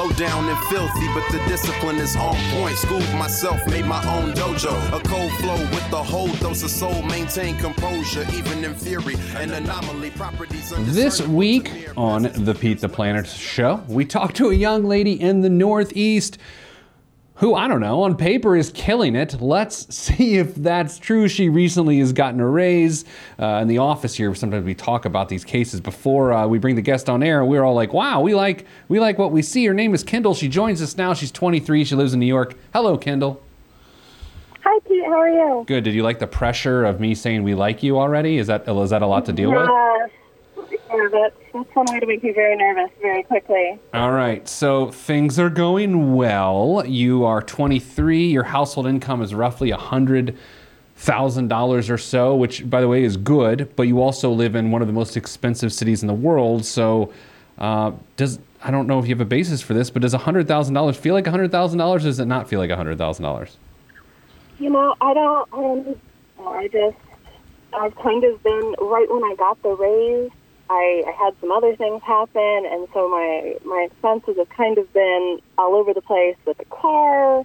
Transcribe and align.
Low 0.00 0.08
down 0.12 0.48
and 0.48 0.58
filthy, 0.70 1.06
but 1.08 1.30
the 1.30 1.36
discipline 1.46 1.96
is 1.96 2.16
on 2.16 2.34
point. 2.52 2.74
Schooled 2.78 3.02
myself, 3.16 3.60
made 3.66 3.84
my 3.84 4.02
own 4.16 4.32
dojo. 4.32 4.72
A 4.98 5.02
cold 5.06 5.30
flow 5.32 5.58
with 5.58 5.90
the 5.90 6.02
whole 6.02 6.32
dose 6.36 6.62
of 6.62 6.70
soul. 6.70 7.02
Maintain 7.02 7.54
composure, 7.58 8.26
even 8.32 8.64
in 8.64 8.74
fury. 8.74 9.16
An 9.36 9.50
anomaly, 9.50 10.08
properties 10.12 10.72
This 10.94 11.20
week 11.20 11.90
on 11.98 12.22
the 12.22 12.54
Pete 12.54 12.80
the 12.80 12.88
Planner 12.88 13.24
show, 13.26 13.84
we 13.88 14.06
talked 14.06 14.36
to 14.36 14.48
a 14.48 14.54
young 14.54 14.84
lady 14.84 15.20
in 15.20 15.42
the 15.42 15.50
Northeast 15.50 16.38
who, 17.40 17.54
I 17.54 17.68
don't 17.68 17.80
know, 17.80 18.02
on 18.02 18.18
paper 18.18 18.54
is 18.54 18.70
killing 18.70 19.16
it. 19.16 19.40
Let's 19.40 19.92
see 19.94 20.36
if 20.36 20.54
that's 20.54 20.98
true. 20.98 21.26
She 21.26 21.48
recently 21.48 21.98
has 21.98 22.12
gotten 22.12 22.38
a 22.38 22.46
raise. 22.46 23.06
Uh, 23.38 23.60
in 23.62 23.68
the 23.68 23.78
office 23.78 24.14
here, 24.14 24.34
sometimes 24.34 24.64
we 24.64 24.74
talk 24.74 25.06
about 25.06 25.30
these 25.30 25.42
cases 25.42 25.80
before 25.80 26.34
uh, 26.34 26.46
we 26.46 26.58
bring 26.58 26.76
the 26.76 26.82
guest 26.82 27.08
on 27.08 27.22
air. 27.22 27.42
We're 27.44 27.64
all 27.64 27.74
like, 27.74 27.94
wow, 27.94 28.20
we 28.20 28.34
like, 28.34 28.66
we 28.88 29.00
like 29.00 29.18
what 29.18 29.32
we 29.32 29.40
see. 29.40 29.64
Her 29.64 29.72
name 29.72 29.94
is 29.94 30.04
Kendall. 30.04 30.34
She 30.34 30.48
joins 30.48 30.82
us 30.82 30.98
now. 30.98 31.14
She's 31.14 31.32
23. 31.32 31.84
She 31.84 31.94
lives 31.94 32.12
in 32.12 32.20
New 32.20 32.26
York. 32.26 32.54
Hello, 32.74 32.98
Kendall. 32.98 33.42
Hi, 34.62 34.78
Pete. 34.86 35.04
How 35.06 35.18
are 35.18 35.30
you? 35.30 35.64
Good. 35.66 35.84
Did 35.84 35.94
you 35.94 36.02
like 36.02 36.18
the 36.18 36.26
pressure 36.26 36.84
of 36.84 37.00
me 37.00 37.14
saying 37.14 37.42
we 37.42 37.54
like 37.54 37.82
you 37.82 37.98
already? 37.98 38.36
Is 38.36 38.48
that, 38.48 38.68
is 38.68 38.90
that 38.90 39.00
a 39.00 39.06
lot 39.06 39.24
to 39.24 39.32
deal 39.32 39.50
with? 39.50 39.66
Yeah, 40.92 41.08
that's, 41.10 41.34
that's 41.52 41.74
one 41.74 41.86
way 41.90 42.00
to 42.00 42.06
make 42.06 42.22
me 42.22 42.32
very 42.32 42.56
nervous 42.56 42.90
very 43.00 43.22
quickly. 43.22 43.78
All 43.94 44.12
right, 44.12 44.46
so 44.48 44.90
things 44.90 45.38
are 45.38 45.48
going 45.50 46.16
well. 46.16 46.82
You 46.86 47.24
are 47.24 47.40
23. 47.40 48.26
Your 48.26 48.42
household 48.44 48.86
income 48.86 49.22
is 49.22 49.34
roughly 49.34 49.70
$100,000 49.70 51.90
or 51.90 51.98
so, 51.98 52.34
which, 52.34 52.68
by 52.68 52.80
the 52.80 52.88
way, 52.88 53.04
is 53.04 53.16
good, 53.16 53.70
but 53.76 53.84
you 53.84 54.02
also 54.02 54.30
live 54.30 54.56
in 54.56 54.72
one 54.72 54.82
of 54.82 54.88
the 54.88 54.94
most 54.94 55.16
expensive 55.16 55.72
cities 55.72 56.02
in 56.02 56.08
the 56.08 56.14
world. 56.14 56.64
So, 56.64 57.12
uh, 57.58 57.92
does 58.16 58.40
I 58.62 58.70
don't 58.70 58.86
know 58.86 58.98
if 58.98 59.06
you 59.06 59.14
have 59.14 59.20
a 59.20 59.24
basis 59.24 59.62
for 59.62 59.72
this, 59.72 59.90
but 59.90 60.02
does 60.02 60.12
$100,000 60.12 60.96
feel 60.96 61.14
like 61.14 61.24
$100,000 61.24 61.88
or 61.88 61.98
does 61.98 62.20
it 62.20 62.26
not 62.26 62.48
feel 62.48 62.60
like 62.60 62.70
$100,000? 62.70 63.50
You 64.58 64.70
know, 64.70 64.94
I 65.00 65.14
don't, 65.14 65.48
I 65.52 65.56
don't, 65.56 66.00
I 66.46 66.68
just, 66.68 66.96
I've 67.72 67.94
kind 67.96 68.22
of 68.24 68.42
been, 68.42 68.74
right 68.80 69.10
when 69.10 69.24
I 69.24 69.34
got 69.38 69.62
the 69.62 69.70
raise, 69.70 70.30
I, 70.70 71.02
I 71.04 71.10
had 71.10 71.34
some 71.40 71.50
other 71.50 71.74
things 71.74 72.00
happen, 72.02 72.64
and 72.70 72.86
so 72.94 73.08
my, 73.08 73.56
my 73.64 73.88
expenses 73.90 74.36
have 74.38 74.48
kind 74.50 74.78
of 74.78 74.90
been 74.92 75.40
all 75.58 75.74
over 75.74 75.92
the 75.92 76.00
place 76.00 76.36
with 76.46 76.58
the 76.58 76.64
car, 76.66 77.38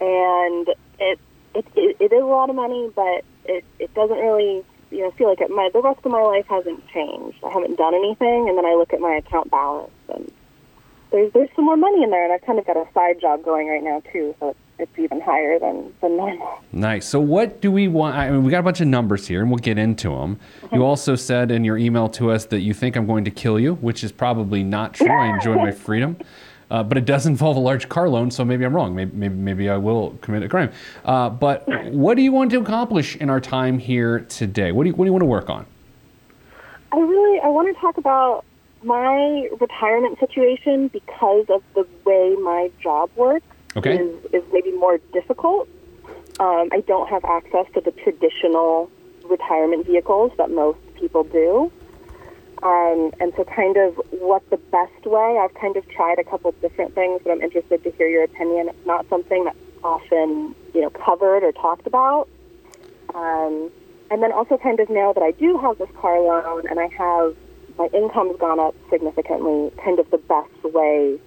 and 0.00 0.68
it, 0.98 1.18
it, 1.54 1.66
it, 1.76 1.96
it 2.00 2.12
is 2.12 2.22
a 2.22 2.26
lot 2.26 2.48
of 2.48 2.56
money, 2.56 2.90
but 2.96 3.22
it, 3.44 3.64
it 3.78 3.92
doesn't 3.92 4.16
really, 4.16 4.64
you 4.90 5.02
know, 5.02 5.10
feel 5.10 5.28
like 5.28 5.42
it, 5.42 5.50
my, 5.50 5.68
the 5.74 5.82
rest 5.82 6.00
of 6.04 6.10
my 6.10 6.22
life 6.22 6.46
hasn't 6.48 6.88
changed. 6.88 7.36
I 7.44 7.50
haven't 7.50 7.76
done 7.76 7.94
anything, 7.94 8.48
and 8.48 8.56
then 8.56 8.64
I 8.64 8.74
look 8.76 8.94
at 8.94 9.00
my 9.00 9.16
account 9.16 9.50
balance, 9.50 9.92
and 10.08 10.32
there's, 11.14 11.32
there's 11.32 11.48
some 11.54 11.66
more 11.66 11.76
money 11.76 12.02
in 12.02 12.10
there, 12.10 12.24
and 12.24 12.32
I've 12.32 12.42
kind 12.42 12.58
of 12.58 12.66
got 12.66 12.76
a 12.76 12.86
side 12.92 13.20
job 13.20 13.44
going 13.44 13.68
right 13.68 13.82
now, 13.82 14.02
too, 14.12 14.34
so 14.40 14.48
it's, 14.48 14.58
it's 14.80 14.98
even 14.98 15.20
higher 15.20 15.60
than, 15.60 15.94
than 16.00 16.16
normal. 16.16 16.58
Nice. 16.72 17.06
So, 17.06 17.20
what 17.20 17.60
do 17.60 17.70
we 17.70 17.86
want? 17.86 18.16
I 18.16 18.30
mean, 18.30 18.42
we 18.42 18.50
got 18.50 18.58
a 18.58 18.64
bunch 18.64 18.80
of 18.80 18.88
numbers 18.88 19.28
here, 19.28 19.40
and 19.40 19.48
we'll 19.48 19.58
get 19.58 19.78
into 19.78 20.10
them. 20.10 20.40
You 20.72 20.84
also 20.84 21.14
said 21.14 21.52
in 21.52 21.64
your 21.64 21.78
email 21.78 22.08
to 22.10 22.32
us 22.32 22.46
that 22.46 22.60
you 22.60 22.74
think 22.74 22.96
I'm 22.96 23.06
going 23.06 23.24
to 23.26 23.30
kill 23.30 23.60
you, 23.60 23.74
which 23.74 24.02
is 24.02 24.10
probably 24.10 24.64
not 24.64 24.94
true. 24.94 25.08
I 25.08 25.32
enjoy 25.32 25.54
my 25.54 25.70
freedom. 25.86 26.16
Uh, 26.68 26.82
but 26.82 26.98
it 26.98 27.04
does 27.04 27.26
involve 27.26 27.56
a 27.56 27.60
large 27.60 27.88
car 27.88 28.08
loan, 28.08 28.30
so 28.30 28.44
maybe 28.44 28.64
I'm 28.64 28.74
wrong. 28.74 28.96
Maybe, 28.96 29.14
maybe, 29.14 29.34
maybe 29.34 29.68
I 29.68 29.76
will 29.76 30.18
commit 30.22 30.42
a 30.42 30.48
crime. 30.48 30.72
Uh, 31.04 31.30
but 31.30 31.68
what 31.92 32.16
do 32.16 32.22
you 32.22 32.32
want 32.32 32.50
to 32.50 32.60
accomplish 32.60 33.14
in 33.16 33.30
our 33.30 33.40
time 33.40 33.78
here 33.78 34.20
today? 34.20 34.72
What 34.72 34.82
do 34.82 34.90
you, 34.90 34.96
what 34.96 35.04
do 35.04 35.08
you 35.10 35.12
want 35.12 35.22
to 35.22 35.26
work 35.26 35.50
on? 35.50 35.66
I 36.90 36.98
really 36.98 37.40
I 37.40 37.48
want 37.48 37.72
to 37.72 37.80
talk 37.80 37.98
about 37.98 38.44
my 38.84 39.48
retirement 39.60 40.18
situation 40.18 40.88
because 40.88 41.46
of 41.48 41.62
the 41.74 41.86
way 42.04 42.36
my 42.42 42.70
job 42.82 43.10
works 43.16 43.46
Okay. 43.76 43.96
is, 43.96 44.24
is 44.32 44.42
maybe 44.52 44.70
more 44.72 44.98
difficult. 45.12 45.68
Um, 46.38 46.68
I 46.72 46.80
don't 46.86 47.08
have 47.08 47.24
access 47.24 47.66
to 47.74 47.80
the 47.80 47.90
traditional 47.90 48.90
retirement 49.28 49.86
vehicles 49.86 50.32
that 50.38 50.50
most 50.50 50.78
people 50.94 51.24
do. 51.24 51.72
Um, 52.62 53.12
and 53.20 53.32
so, 53.36 53.44
kind 53.44 53.76
of 53.76 53.94
what 54.10 54.48
the 54.50 54.56
best 54.56 55.04
way, 55.04 55.38
I've 55.42 55.54
kind 55.54 55.76
of 55.76 55.86
tried 55.88 56.18
a 56.18 56.24
couple 56.24 56.52
different 56.62 56.94
things, 56.94 57.20
but 57.24 57.32
I'm 57.32 57.42
interested 57.42 57.82
to 57.82 57.90
hear 57.92 58.08
your 58.08 58.24
opinion. 58.24 58.68
It's 58.68 58.86
not 58.86 59.06
something 59.08 59.44
that's 59.44 59.58
often, 59.82 60.54
you 60.72 60.80
know, 60.80 60.90
covered 60.90 61.42
or 61.42 61.52
talked 61.52 61.86
about. 61.86 62.28
Um, 63.14 63.70
and 64.10 64.22
then 64.22 64.32
also 64.32 64.56
kind 64.56 64.80
of 64.80 64.88
now 64.88 65.12
that 65.12 65.22
I 65.22 65.32
do 65.32 65.58
have 65.58 65.78
this 65.78 65.90
car 66.00 66.20
loan 66.20 66.64
and 66.68 66.78
I 66.78 66.86
have 66.96 67.36
my 67.78 67.88
income's 67.92 68.38
gone 68.38 68.60
up 68.60 68.74
significantly, 68.90 69.72
kind 69.82 69.98
of 69.98 70.10
the 70.10 70.18
best 70.18 70.74
way 70.74 71.18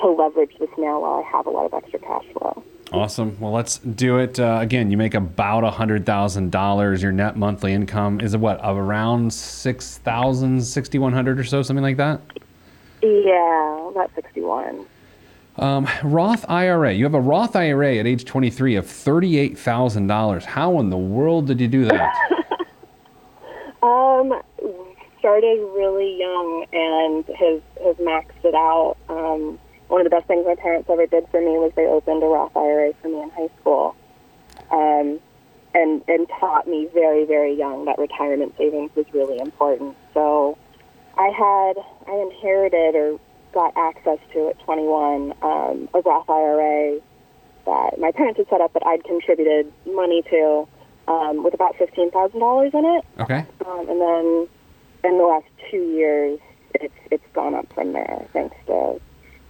to 0.00 0.08
leverage 0.08 0.52
this 0.58 0.70
now 0.76 1.00
while 1.00 1.14
I 1.14 1.22
have 1.22 1.46
a 1.46 1.50
lot 1.50 1.66
of 1.66 1.74
extra 1.74 1.98
cash 1.98 2.24
flow. 2.32 2.62
Awesome. 2.92 3.36
Well, 3.40 3.52
let's 3.52 3.78
do 3.78 4.18
it. 4.18 4.38
Uh, 4.38 4.58
again, 4.60 4.90
you 4.90 4.96
make 4.96 5.14
about 5.14 5.64
$100,000. 5.64 7.02
Your 7.02 7.12
net 7.12 7.36
monthly 7.36 7.72
income 7.72 8.20
is 8.20 8.36
what, 8.36 8.60
of 8.60 8.76
around 8.76 9.32
6000 9.32 10.62
6100 10.62 11.40
or 11.40 11.44
so, 11.44 11.62
something 11.62 11.82
like 11.82 11.96
that? 11.96 12.20
Yeah, 13.02 13.88
about 13.88 14.10
61. 14.14 14.86
Um, 15.56 15.88
Roth 16.02 16.44
IRA. 16.48 16.92
You 16.92 17.04
have 17.04 17.14
a 17.14 17.20
Roth 17.20 17.56
IRA 17.56 17.96
at 17.96 18.06
age 18.06 18.24
23 18.24 18.76
of 18.76 18.86
$38,000. 18.86 20.44
How 20.44 20.78
in 20.80 20.90
the 20.90 20.96
world 20.96 21.46
did 21.46 21.60
you 21.60 21.68
do 21.68 21.84
that? 21.86 22.14
Um, 23.84 24.32
started 25.24 25.58
really 25.74 26.18
young 26.18 26.66
and 26.70 27.24
has 27.34 27.62
has 27.82 27.96
maxed 27.96 28.44
it 28.44 28.54
out. 28.54 28.96
Um, 29.08 29.58
one 29.88 30.02
of 30.02 30.04
the 30.04 30.10
best 30.10 30.26
things 30.26 30.44
my 30.44 30.54
parents 30.54 30.90
ever 30.90 31.06
did 31.06 31.26
for 31.30 31.40
me 31.40 31.56
was 31.56 31.72
they 31.76 31.86
opened 31.86 32.22
a 32.22 32.26
Roth 32.26 32.54
IRA 32.54 32.92
for 33.00 33.08
me 33.08 33.22
in 33.22 33.30
high 33.30 33.48
school, 33.58 33.96
um, 34.70 35.18
and 35.72 36.02
and 36.08 36.28
taught 36.38 36.68
me 36.68 36.90
very 36.92 37.24
very 37.24 37.54
young 37.54 37.86
that 37.86 37.98
retirement 37.98 38.52
savings 38.58 38.90
was 38.94 39.06
really 39.14 39.38
important. 39.38 39.96
So, 40.12 40.58
I 41.16 41.28
had 41.28 41.82
I 42.06 42.20
inherited 42.20 42.94
or 42.94 43.18
got 43.54 43.72
access 43.78 44.18
to 44.34 44.48
at 44.48 44.58
21 44.60 45.32
um, 45.40 45.88
a 45.94 46.00
Roth 46.00 46.28
IRA 46.28 47.00
that 47.64 47.98
my 47.98 48.12
parents 48.12 48.36
had 48.36 48.48
set 48.50 48.60
up 48.60 48.74
that 48.74 48.84
I'd 48.84 49.04
contributed 49.04 49.72
money 49.86 50.20
to 50.28 50.68
um, 51.08 51.42
with 51.42 51.54
about 51.54 51.76
fifteen 51.76 52.10
thousand 52.10 52.40
dollars 52.40 52.72
in 52.74 52.84
it. 52.84 53.04
Okay. 53.20 53.46
Um, 53.64 53.88
and 53.88 54.00
then 54.02 54.48
in 55.04 55.18
the 55.18 55.24
last 55.24 55.46
two 55.70 55.82
years, 55.92 56.40
it's 56.74 56.94
it's 57.10 57.26
gone 57.34 57.54
up 57.54 57.70
from 57.72 57.92
there 57.92 58.26
thanks 58.32 58.56
to 58.66 59.00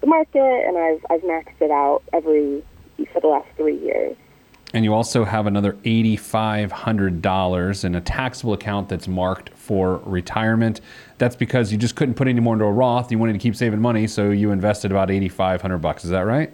the 0.01 0.07
market, 0.07 0.65
and 0.67 0.77
I've 0.77 1.07
I've 1.11 1.23
maxed 1.23 1.61
it 1.61 1.71
out 1.71 2.03
every 2.13 2.63
for 3.13 3.21
the 3.21 3.29
last 3.29 3.47
three 3.57 3.79
years. 3.79 4.17
And 4.73 4.85
you 4.85 4.93
also 4.93 5.25
have 5.25 5.47
another 5.47 5.75
$8,500 5.85 7.85
in 7.85 7.95
a 7.95 8.01
taxable 8.01 8.55
account 8.55 8.89
that's 8.89 9.07
marked 9.07 9.51
for 9.51 9.99
retirement. 9.99 10.81
That's 11.19 11.37
because 11.37 11.71
you 11.71 11.79
just 11.79 11.95
couldn't 11.95 12.15
put 12.15 12.27
any 12.27 12.41
more 12.41 12.55
into 12.55 12.65
a 12.65 12.73
Roth. 12.73 13.13
You 13.13 13.21
wanted 13.21 13.35
to 13.35 13.39
keep 13.39 13.55
saving 13.55 13.81
money, 13.81 14.09
so 14.09 14.31
you 14.31 14.51
invested 14.51 14.91
about 14.91 15.13
8,500 15.13 15.79
bucks. 15.79 16.05
Is 16.05 16.11
that 16.11 16.23
right? 16.23 16.53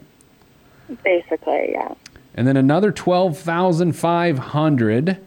Basically, 1.02 1.70
yeah. 1.72 1.94
And 2.34 2.46
then 2.46 2.58
another 2.58 2.92
12,500 2.92 5.18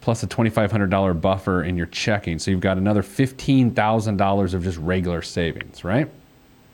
plus 0.00 0.22
a 0.22 0.26
$2,500 0.26 1.20
buffer 1.20 1.62
in 1.62 1.76
your 1.76 1.86
checking. 1.86 2.38
So 2.38 2.50
you've 2.50 2.60
got 2.60 2.78
another 2.78 3.02
$15,000 3.02 4.54
of 4.54 4.62
just 4.62 4.78
regular 4.78 5.22
savings, 5.22 5.84
right? 5.84 6.10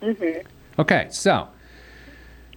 Mm-hmm. 0.03 0.47
Okay, 0.79 1.09
so 1.11 1.49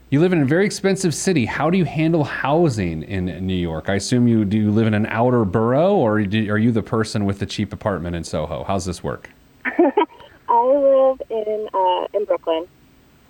you 0.09 0.19
live 0.19 0.33
in 0.33 0.42
a 0.42 0.45
very 0.45 0.66
expensive 0.66 1.13
city. 1.13 1.45
How 1.45 1.69
do 1.69 1.77
you 1.77 1.86
handle 1.86 2.24
housing 2.24 3.04
in 3.04 3.25
New 3.45 3.54
York? 3.54 3.89
I 3.89 3.95
assume 3.95 4.27
you 4.27 4.44
do 4.44 4.57
you 4.57 4.71
live 4.71 4.88
in 4.88 4.94
an 4.94 5.06
outer 5.06 5.45
borough, 5.45 5.94
or 5.94 6.21
do, 6.24 6.51
are 6.51 6.57
you 6.57 6.71
the 6.71 6.81
person 6.81 7.25
with 7.25 7.39
the 7.39 7.45
cheap 7.45 7.71
apartment 7.74 8.16
in 8.16 8.24
Soho? 8.24 8.63
How's 8.63 8.86
this 8.86 9.04
work? 9.04 9.30
I 9.66 10.63
live 10.66 11.21
in 11.30 11.69
uh, 11.74 12.07
in 12.13 12.25
Brooklyn, 12.25 12.68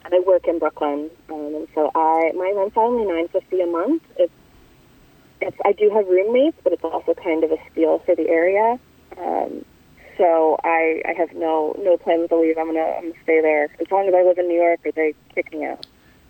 and 0.06 0.13
I 0.13 0.19
work 0.25 0.47
in 0.47 0.57
Brooklyn, 0.57 1.09
um, 1.30 1.53
and 1.56 1.68
so 1.75 1.91
I 1.95 2.31
my 2.36 2.53
rent's 2.56 2.77
only 2.77 3.06
nine 3.06 3.27
fifty 3.27 3.59
a 3.59 3.68
month. 3.68 4.01
It's 4.15 4.33
it's 5.41 5.57
I 5.65 5.74
do 5.74 5.89
have 5.89 6.07
roommates, 6.07 6.57
but 6.63 6.74
it's 6.74 6.83
also 6.83 7.13
kind 7.13 7.44
of 7.44 7.51
a 7.51 7.57
steal 7.71 8.00
for 8.00 8.15
the 8.15 8.27
area. 8.30 8.80
Um, 9.18 9.65
so 10.18 10.57
I 10.63 11.01
I 11.07 11.13
have 11.13 11.33
no 11.33 11.75
no 11.80 11.97
plans 11.97 12.30
to 12.30 12.39
leave. 12.39 12.57
I'm 12.57 12.68
gonna 12.68 12.81
I'm 12.81 13.09
gonna 13.09 13.24
stay 13.24 13.41
there 13.41 13.69
as 13.80 13.89
long 13.89 14.07
as 14.07 14.13
I 14.13 14.21
live 14.24 14.38
in 14.38 14.47
New 14.47 14.62
York, 14.62 14.81
or 14.86 14.91
they 14.91 15.15
kick 15.33 15.51
me 15.53 15.65
out. 15.65 15.86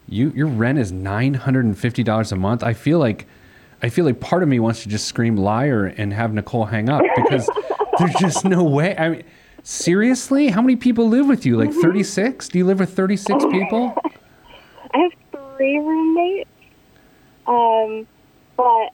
You 0.07 0.29
your 0.35 0.47
rent 0.47 0.77
is 0.77 0.91
nine 0.91 1.33
hundred 1.33 1.65
and 1.65 1.77
fifty 1.77 2.03
dollars 2.03 2.31
a 2.31 2.35
month. 2.35 2.63
I 2.63 2.73
feel 2.73 2.99
like 2.99 3.27
I 3.81 3.89
feel 3.89 4.05
like 4.05 4.19
part 4.19 4.43
of 4.43 4.49
me 4.49 4.59
wants 4.59 4.83
to 4.83 4.89
just 4.89 5.07
scream 5.07 5.37
liar 5.37 5.85
and 5.85 6.13
have 6.13 6.33
Nicole 6.33 6.65
hang 6.65 6.89
up 6.89 7.01
because 7.15 7.49
there's 7.99 8.13
just 8.15 8.45
no 8.45 8.63
way. 8.63 8.95
I 8.95 9.09
mean, 9.09 9.23
seriously, 9.63 10.49
how 10.49 10.61
many 10.61 10.75
people 10.75 11.07
live 11.09 11.27
with 11.27 11.45
you? 11.45 11.57
Like 11.57 11.73
thirty 11.73 12.03
six? 12.03 12.47
Do 12.47 12.59
you 12.59 12.65
live 12.65 12.79
with 12.79 12.95
thirty 12.95 13.17
six 13.17 13.43
people? 13.51 13.95
I 14.93 14.97
have 14.99 15.11
three 15.57 15.79
roommates, 15.79 16.49
um, 17.47 18.07
but 18.55 18.89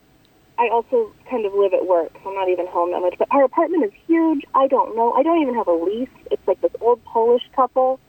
I 0.58 0.70
also 0.70 1.12
kind 1.30 1.46
of 1.46 1.54
live 1.54 1.74
at 1.74 1.86
work. 1.86 2.12
So 2.24 2.30
I'm 2.30 2.36
not 2.36 2.50
even 2.50 2.68
home 2.68 2.92
that 2.92 3.02
much. 3.02 3.16
But 3.18 3.28
our 3.32 3.44
apartment 3.44 3.84
is 3.84 3.92
huge. 4.08 4.44
I 4.54 4.68
don't 4.68 4.96
know. 4.96 5.14
I 5.14 5.24
don't 5.24 5.42
even 5.42 5.56
have 5.56 5.68
a 5.68 5.74
lease. 5.74 6.10
It's 6.32 6.46
like 6.48 6.62
this 6.62 6.72
old 6.82 7.04
Polish 7.06 7.44
couple. 7.56 8.00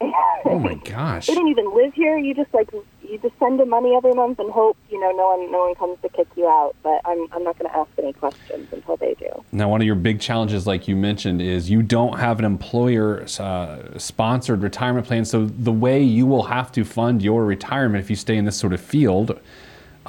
Oh 0.00 0.58
my 0.60 0.74
gosh. 0.84 1.26
they 1.26 1.34
don't 1.34 1.48
even 1.48 1.74
live 1.74 1.92
here. 1.94 2.16
You 2.16 2.34
just 2.34 2.52
like 2.54 2.70
you 2.72 3.18
just 3.18 3.36
send 3.38 3.58
them 3.58 3.70
money 3.70 3.94
every 3.96 4.12
month 4.12 4.38
and 4.38 4.50
hope 4.50 4.76
you 4.90 5.00
know 5.00 5.10
no 5.10 5.36
one 5.36 5.50
no 5.50 5.66
one 5.66 5.74
comes 5.74 5.98
to 6.02 6.08
kick 6.08 6.28
you 6.36 6.46
out. 6.46 6.76
But 6.82 7.00
I'm 7.04 7.26
I'm 7.32 7.42
not 7.42 7.58
going 7.58 7.70
to 7.70 7.76
ask 7.76 7.90
any 7.98 8.12
questions 8.12 8.68
until 8.72 8.96
they 8.96 9.14
do. 9.14 9.44
Now, 9.50 9.68
one 9.68 9.80
of 9.80 9.86
your 9.86 9.96
big 9.96 10.20
challenges, 10.20 10.66
like 10.66 10.86
you 10.88 10.96
mentioned, 10.96 11.42
is 11.42 11.70
you 11.70 11.82
don't 11.82 12.18
have 12.18 12.38
an 12.38 12.44
employer 12.44 13.24
uh, 13.38 13.98
sponsored 13.98 14.62
retirement 14.62 15.06
plan. 15.06 15.24
So 15.24 15.46
the 15.46 15.72
way 15.72 16.02
you 16.02 16.26
will 16.26 16.44
have 16.44 16.70
to 16.72 16.84
fund 16.84 17.22
your 17.22 17.44
retirement 17.44 18.02
if 18.02 18.10
you 18.10 18.16
stay 18.16 18.36
in 18.36 18.44
this 18.44 18.56
sort 18.56 18.72
of 18.72 18.80
field. 18.80 19.40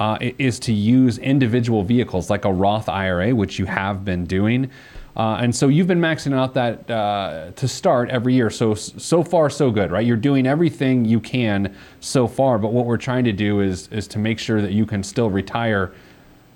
Uh, 0.00 0.16
is 0.38 0.58
to 0.58 0.72
use 0.72 1.18
individual 1.18 1.82
vehicles 1.82 2.30
like 2.30 2.46
a 2.46 2.52
Roth 2.52 2.88
IRA, 2.88 3.34
which 3.34 3.58
you 3.58 3.66
have 3.66 4.02
been 4.02 4.24
doing. 4.24 4.70
Uh, 5.14 5.36
and 5.42 5.54
so 5.54 5.68
you've 5.68 5.86
been 5.86 6.00
maxing 6.00 6.32
out 6.32 6.54
that 6.54 6.90
uh, 6.90 7.50
to 7.54 7.68
start 7.68 8.08
every 8.08 8.32
year. 8.32 8.48
So 8.48 8.74
so 8.74 9.22
far 9.22 9.50
so 9.50 9.70
good, 9.70 9.90
right? 9.90 10.06
You're 10.06 10.16
doing 10.16 10.46
everything 10.46 11.04
you 11.04 11.20
can 11.20 11.76
so 12.00 12.26
far. 12.26 12.58
But 12.58 12.72
what 12.72 12.86
we're 12.86 12.96
trying 12.96 13.24
to 13.24 13.32
do 13.32 13.60
is 13.60 13.88
is 13.88 14.08
to 14.08 14.18
make 14.18 14.38
sure 14.38 14.62
that 14.62 14.72
you 14.72 14.86
can 14.86 15.02
still 15.02 15.28
retire 15.28 15.92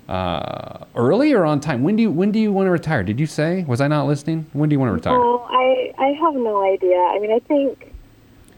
uh, 0.07 0.85
early 0.95 1.33
or 1.33 1.45
on 1.45 1.59
time. 1.59 1.83
When 1.83 1.95
do 1.95 2.01
you 2.03 2.11
when 2.11 2.31
do 2.31 2.39
you 2.39 2.51
want 2.51 2.67
to 2.67 2.71
retire? 2.71 3.03
Did 3.03 3.19
you 3.19 3.27
say? 3.27 3.63
Was 3.65 3.81
I 3.81 3.87
not 3.87 4.07
listening? 4.07 4.47
When 4.53 4.69
do 4.69 4.73
you 4.73 4.79
want 4.79 4.89
to 4.89 4.93
retire? 4.93 5.19
Well, 5.19 5.47
I 5.49 5.93
I 5.97 6.07
have 6.19 6.33
no 6.33 6.63
idea. 6.63 6.97
I 6.97 7.19
mean, 7.19 7.31
I 7.31 7.39
think 7.39 7.93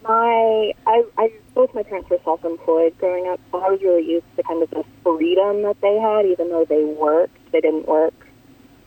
my 0.04 0.74
I 0.86 1.04
I 1.18 1.31
both 1.57 1.74
my 1.74 1.81
parents 1.81 2.07
were 2.07 2.19
self-employed 2.24 2.95
growing 3.00 3.27
up, 3.27 3.39
so 3.51 3.57
I 3.57 3.71
was 3.71 3.81
really 3.81 4.06
used 4.06 4.27
to 4.36 4.44
kind 4.44 4.62
of 4.62 4.69
the 4.69 4.83
freedom 5.04 5.63
that 5.63 5.81
they 5.81 5.98
had, 5.98 6.27
even 6.27 6.50
though 6.50 6.65
they 6.65 6.83
worked. 6.83 7.36
They 7.51 7.62
didn't 7.62 7.88
work, 7.88 8.13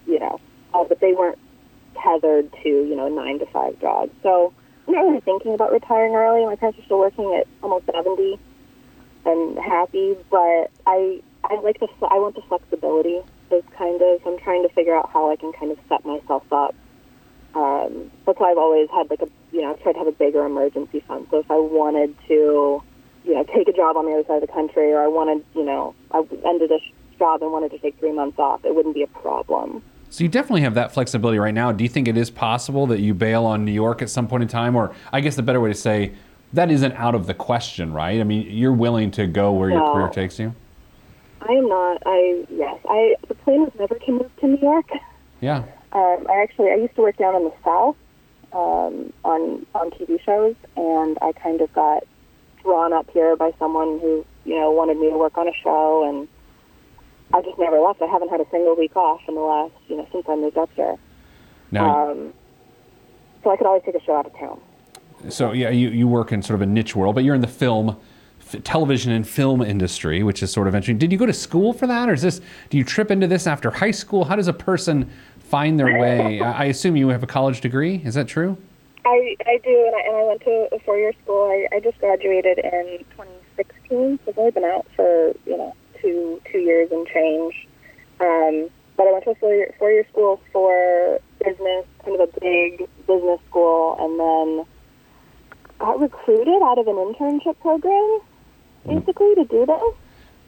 you 0.06 0.20
know, 0.20 0.40
uh, 0.72 0.84
but 0.84 1.00
they 1.00 1.12
weren't 1.12 1.40
tethered 2.00 2.52
to 2.62 2.68
you 2.68 2.94
know 2.94 3.06
a 3.06 3.10
nine 3.10 3.40
to 3.40 3.46
five 3.46 3.76
job. 3.80 4.08
So 4.22 4.54
I'm 4.86 4.94
not 4.94 5.00
really 5.00 5.20
thinking 5.20 5.52
about 5.52 5.72
retiring 5.72 6.14
early. 6.14 6.46
My 6.46 6.54
parents 6.54 6.78
are 6.78 6.84
still 6.84 7.00
working 7.00 7.34
at 7.34 7.48
almost 7.60 7.86
seventy 7.86 8.38
and 9.26 9.58
happy, 9.58 10.16
but 10.30 10.70
I 10.86 11.20
I 11.42 11.58
like 11.64 11.80
the 11.80 11.88
I 12.02 12.22
want 12.22 12.36
the 12.36 12.42
flexibility. 12.42 13.18
Is 13.50 13.64
kind 13.76 14.00
of 14.00 14.20
I'm 14.24 14.38
trying 14.38 14.62
to 14.62 14.72
figure 14.72 14.94
out 14.94 15.10
how 15.12 15.28
I 15.28 15.34
can 15.34 15.52
kind 15.52 15.72
of 15.72 15.78
set 15.88 16.06
myself 16.06 16.44
up 16.52 16.76
um, 17.54 18.10
that's 18.26 18.38
why 18.38 18.50
I've 18.50 18.58
always 18.58 18.88
had 18.90 19.10
like 19.10 19.22
a 19.22 19.28
you 19.52 19.62
know 19.62 19.74
tried 19.82 19.92
to 19.92 19.98
have 19.98 20.08
a 20.08 20.12
bigger 20.12 20.44
emergency 20.44 21.00
fund. 21.06 21.26
So 21.30 21.38
if 21.38 21.50
I 21.50 21.58
wanted 21.58 22.14
to, 22.28 22.82
you 23.24 23.34
know, 23.34 23.44
take 23.44 23.68
a 23.68 23.72
job 23.72 23.96
on 23.96 24.06
the 24.06 24.12
other 24.12 24.24
side 24.26 24.42
of 24.42 24.48
the 24.48 24.52
country, 24.52 24.92
or 24.92 25.02
I 25.02 25.08
wanted, 25.08 25.44
you 25.54 25.64
know, 25.64 25.94
I 26.12 26.22
ended 26.46 26.70
a 26.70 26.78
job 27.18 27.42
and 27.42 27.52
wanted 27.52 27.70
to 27.72 27.78
take 27.78 27.98
three 27.98 28.12
months 28.12 28.38
off, 28.38 28.64
it 28.64 28.74
wouldn't 28.74 28.94
be 28.94 29.02
a 29.02 29.06
problem. 29.06 29.82
So 30.08 30.24
you 30.24 30.28
definitely 30.28 30.62
have 30.62 30.74
that 30.74 30.92
flexibility 30.92 31.38
right 31.38 31.54
now. 31.54 31.70
Do 31.70 31.84
you 31.84 31.88
think 31.88 32.08
it 32.08 32.16
is 32.16 32.30
possible 32.30 32.86
that 32.88 32.98
you 32.98 33.14
bail 33.14 33.46
on 33.46 33.64
New 33.64 33.72
York 33.72 34.02
at 34.02 34.10
some 34.10 34.26
point 34.26 34.42
in 34.42 34.48
time, 34.48 34.74
or 34.74 34.92
I 35.12 35.20
guess 35.20 35.36
the 35.36 35.42
better 35.42 35.60
way 35.60 35.68
to 35.68 35.78
say 35.78 36.14
that 36.52 36.70
isn't 36.70 36.92
out 36.94 37.14
of 37.14 37.26
the 37.26 37.34
question, 37.34 37.92
right? 37.92 38.20
I 38.20 38.24
mean, 38.24 38.50
you're 38.50 38.72
willing 38.72 39.12
to 39.12 39.26
go 39.28 39.52
where 39.52 39.70
your 39.70 39.92
career 39.92 40.08
takes 40.08 40.38
you. 40.38 40.54
I 41.42 41.52
am 41.52 41.68
not. 41.68 42.02
I 42.04 42.44
yes. 42.50 42.78
I 42.88 43.14
the 43.28 43.34
plan 43.34 43.60
was 43.60 43.72
never 43.78 43.94
to 43.94 44.12
move 44.12 44.36
to 44.40 44.46
New 44.46 44.58
York. 44.58 44.86
Yeah. 45.40 45.64
Um, 45.92 46.26
I 46.28 46.42
actually 46.42 46.70
I 46.70 46.74
used 46.74 46.94
to 46.96 47.02
work 47.02 47.16
down 47.16 47.34
in 47.36 47.44
the 47.44 47.52
South 47.64 47.96
um, 48.52 49.12
on 49.24 49.66
on 49.74 49.90
TV 49.90 50.20
shows, 50.22 50.54
and 50.76 51.18
I 51.22 51.32
kind 51.32 51.60
of 51.60 51.72
got 51.72 52.04
drawn 52.62 52.92
up 52.92 53.08
here 53.10 53.36
by 53.36 53.52
someone 53.58 53.98
who 54.00 54.24
you 54.44 54.56
know 54.56 54.70
wanted 54.70 54.98
me 54.98 55.10
to 55.10 55.16
work 55.18 55.36
on 55.38 55.48
a 55.48 55.54
show, 55.62 56.08
and 56.08 56.28
I 57.32 57.42
just 57.42 57.58
never 57.58 57.78
left. 57.78 58.02
I 58.02 58.06
haven't 58.06 58.28
had 58.28 58.40
a 58.40 58.46
single 58.50 58.76
week 58.76 58.96
off 58.96 59.20
in 59.28 59.34
the 59.34 59.40
last 59.40 59.72
you 59.88 59.96
know 59.96 60.06
since 60.12 60.26
I 60.28 60.36
moved 60.36 60.58
up 60.58 60.70
here. 60.74 60.96
Now, 61.70 62.10
Um, 62.10 62.32
so 63.44 63.50
I 63.50 63.56
could 63.56 63.66
always 63.66 63.82
take 63.84 63.94
a 63.94 64.02
show 64.02 64.16
out 64.16 64.26
of 64.26 64.36
town. 64.36 64.60
so 65.28 65.52
yeah, 65.52 65.70
you, 65.70 65.88
you 65.90 66.08
work 66.08 66.32
in 66.32 66.42
sort 66.42 66.56
of 66.56 66.62
a 66.62 66.66
niche 66.66 66.96
world, 66.96 67.14
but 67.14 67.24
you're 67.24 67.34
in 67.34 67.40
the 67.40 67.46
film, 67.46 67.96
television 68.64 69.12
and 69.12 69.26
film 69.26 69.62
industry, 69.62 70.22
which 70.22 70.42
is 70.42 70.50
sort 70.50 70.66
of 70.66 70.74
interesting. 70.74 70.98
Did 70.98 71.12
you 71.12 71.18
go 71.18 71.26
to 71.26 71.32
school 71.32 71.72
for 71.72 71.86
that, 71.86 72.08
or 72.08 72.12
is 72.12 72.22
this? 72.22 72.40
Do 72.68 72.76
you 72.76 72.84
trip 72.84 73.10
into 73.10 73.26
this 73.26 73.46
after 73.46 73.70
high 73.70 73.92
school? 73.92 74.24
How 74.24 74.34
does 74.36 74.48
a 74.48 74.52
person 74.52 75.08
find 75.50 75.78
their 75.78 75.98
way? 75.98 76.40
I 76.40 76.66
assume 76.66 76.96
you 76.96 77.08
have 77.08 77.22
a 77.22 77.26
college 77.26 77.60
degree. 77.60 78.00
Is 78.04 78.14
that 78.14 78.28
true? 78.28 78.56
I, 79.04 79.36
I 79.46 79.58
do, 79.64 79.84
and 79.86 79.96
I, 79.96 80.00
and 80.06 80.16
I 80.16 80.24
went 80.24 80.40
to 80.42 80.68
a 80.72 80.78
four-year 80.80 81.12
school. 81.24 81.42
I, 81.50 81.76
I 81.76 81.80
just 81.80 81.98
graduated 81.98 82.58
in 82.58 83.04
2016, 83.16 84.18
so 84.24 84.30
I've 84.30 84.38
only 84.38 84.50
been 84.52 84.64
out 84.64 84.86
for 84.94 85.32
you 85.46 85.56
know 85.56 85.74
two 86.00 86.40
two 86.50 86.58
years 86.58 86.90
and 86.92 87.06
change. 87.08 87.66
Um, 88.20 88.70
but 88.96 89.06
I 89.08 89.12
went 89.12 89.24
to 89.24 89.30
a 89.30 89.34
four-year, 89.34 89.74
four-year 89.78 90.06
school 90.12 90.40
for 90.52 91.18
business, 91.44 91.86
kind 92.04 92.20
of 92.20 92.28
a 92.28 92.40
big 92.40 92.86
business 93.06 93.40
school, 93.48 93.96
and 93.98 94.20
then 94.20 94.66
got 95.78 95.98
recruited 95.98 96.62
out 96.62 96.78
of 96.78 96.86
an 96.86 96.96
internship 96.96 97.58
program, 97.60 98.20
basically 98.86 99.34
to 99.34 99.44
do 99.44 99.66
this. 99.66 99.94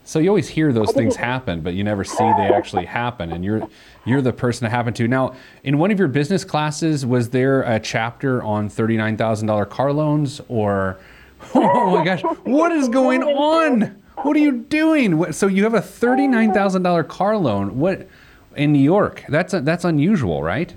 So 0.04 0.18
you 0.18 0.28
always 0.28 0.48
hear 0.48 0.72
those 0.72 0.92
things 0.92 1.14
happen, 1.16 1.60
but 1.60 1.74
you 1.74 1.84
never 1.84 2.02
see 2.04 2.24
they 2.36 2.50
actually 2.52 2.86
happen, 2.86 3.32
and 3.32 3.44
you're 3.44 3.68
you're 4.04 4.20
the 4.20 4.32
person 4.32 4.64
to 4.64 4.70
happen 4.70 4.92
to. 4.94 5.06
Now, 5.06 5.34
in 5.62 5.78
one 5.78 5.90
of 5.92 5.98
your 5.98 6.08
business 6.08 6.44
classes, 6.44 7.06
was 7.06 7.30
there 7.30 7.62
a 7.62 7.78
chapter 7.78 8.42
on 8.42 8.68
thirty 8.68 8.96
nine 8.96 9.16
thousand 9.16 9.46
dollar 9.46 9.64
car 9.64 9.92
loans, 9.92 10.40
or 10.48 10.98
oh 11.54 11.96
my 11.96 12.04
gosh, 12.04 12.22
what 12.44 12.72
is 12.72 12.88
going 12.88 13.22
on? 13.22 14.02
What 14.22 14.36
are 14.36 14.40
you 14.40 14.52
doing? 14.52 15.18
What, 15.18 15.34
so 15.34 15.46
you 15.46 15.62
have 15.62 15.74
a 15.74 15.80
thirty 15.80 16.26
nine 16.26 16.52
thousand 16.52 16.82
dollar 16.82 17.04
car 17.04 17.36
loan? 17.36 17.78
What 17.78 18.08
in 18.56 18.72
New 18.72 18.82
York? 18.82 19.24
That's 19.28 19.52
that's 19.52 19.84
unusual, 19.84 20.42
right? 20.42 20.74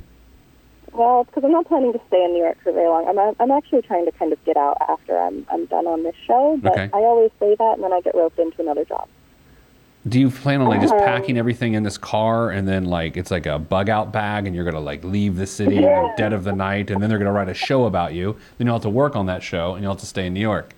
Well, 0.93 1.25
because 1.25 1.43
I'm 1.43 1.51
not 1.51 1.67
planning 1.67 1.91
to 1.91 1.99
stay 2.07 2.23
in 2.23 2.31
New 2.31 2.39
York 2.43 2.57
for 2.63 2.71
very 2.71 2.87
long. 2.87 3.07
I'm 3.07 3.35
I'm 3.39 3.51
actually 3.51 3.81
trying 3.81 4.05
to 4.05 4.11
kind 4.13 4.31
of 4.31 4.43
get 4.45 4.55
out 4.55 4.77
after 4.87 5.17
I'm 5.17 5.45
I'm 5.51 5.65
done 5.65 5.87
on 5.87 6.03
this 6.03 6.15
show. 6.25 6.57
But 6.61 6.71
Okay. 6.73 6.89
I 6.93 6.97
always 6.99 7.31
say 7.39 7.55
that, 7.55 7.73
and 7.73 7.83
then 7.83 7.91
I 7.91 8.01
get 8.01 8.15
roped 8.15 8.39
into 8.39 8.61
another 8.61 8.85
job. 8.85 9.07
Do 10.07 10.19
you 10.19 10.29
plan 10.29 10.61
on 10.61 10.67
like 10.67 10.81
just 10.81 10.93
Um, 10.93 10.99
packing 10.99 11.37
everything 11.37 11.73
in 11.73 11.83
this 11.83 11.97
car 11.97 12.51
and 12.51 12.67
then 12.67 12.85
like 12.85 13.17
it's 13.17 13.31
like 13.31 13.47
a 13.47 13.57
bug 13.57 13.89
out 13.89 14.11
bag 14.11 14.45
and 14.45 14.55
you're 14.55 14.65
gonna 14.65 14.79
like 14.79 15.03
leave 15.03 15.35
the 15.35 15.47
city 15.47 15.77
in 15.77 15.81
the 15.83 16.13
dead 16.15 16.31
of 16.31 16.43
the 16.43 16.53
night 16.53 16.91
and 16.91 17.01
then 17.01 17.09
they're 17.09 17.17
gonna 17.17 17.31
write 17.31 17.49
a 17.49 17.55
show 17.55 17.85
about 17.85 18.13
you. 18.13 18.35
Then 18.57 18.67
you'll 18.67 18.75
have 18.75 18.83
to 18.83 18.89
work 18.89 19.15
on 19.15 19.25
that 19.25 19.41
show 19.41 19.73
and 19.73 19.81
you'll 19.83 19.93
have 19.93 20.01
to 20.01 20.05
stay 20.05 20.27
in 20.27 20.33
New 20.33 20.41
York. 20.41 20.73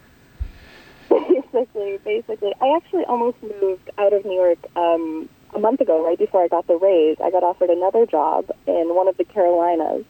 basically, 1.58 1.98
basically, 2.04 2.54
I 2.62 2.76
actually 2.76 3.06
almost 3.06 3.38
moved 3.62 3.90
out 3.98 4.14
of 4.14 4.26
New 4.26 4.34
York 4.34 4.60
um, 4.76 5.30
a 5.54 5.60
month 5.60 5.82
ago, 5.82 6.06
right 6.06 6.18
before 6.18 6.44
I 6.44 6.48
got 6.48 6.68
the 6.68 6.76
raise. 6.76 7.18
I 7.24 7.32
got 7.32 7.44
offered 7.44 7.70
another 7.70 8.06
job 8.06 8.50
in 8.66 8.94
one 8.96 9.08
of 9.08 9.18
the 9.18 9.24
Carolinas, 9.24 10.06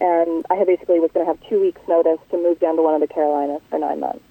and 0.00 0.44
I 0.50 0.54
had 0.54 0.66
basically 0.66 1.00
was 1.00 1.10
going 1.12 1.26
to 1.26 1.32
have 1.32 1.40
two 1.48 1.60
weeks' 1.60 1.80
notice 1.88 2.18
to 2.30 2.36
move 2.36 2.58
down 2.60 2.76
to 2.76 2.82
one 2.82 2.94
of 2.94 3.00
the 3.00 3.12
Carolinas 3.12 3.62
for 3.70 3.78
nine 3.78 4.00
months. 4.00 4.24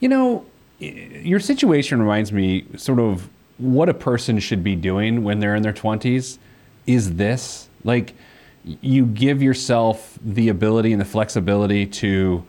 You 0.00 0.08
know, 0.08 0.46
your 0.80 1.40
situation 1.40 2.00
reminds 2.00 2.32
me 2.32 2.64
sort 2.76 2.98
of 2.98 3.28
what 3.58 3.88
a 3.88 3.94
person 3.94 4.38
should 4.38 4.64
be 4.64 4.74
doing 4.74 5.22
when 5.22 5.38
they're 5.38 5.54
in 5.54 5.62
their 5.62 5.72
20s 5.72 6.38
is 6.86 7.14
this. 7.14 7.68
Like, 7.84 8.14
you 8.64 9.06
give 9.06 9.42
yourself 9.42 10.18
the 10.24 10.48
ability 10.48 10.92
and 10.92 11.00
the 11.00 11.06
flexibility 11.06 11.86
to 11.86 12.44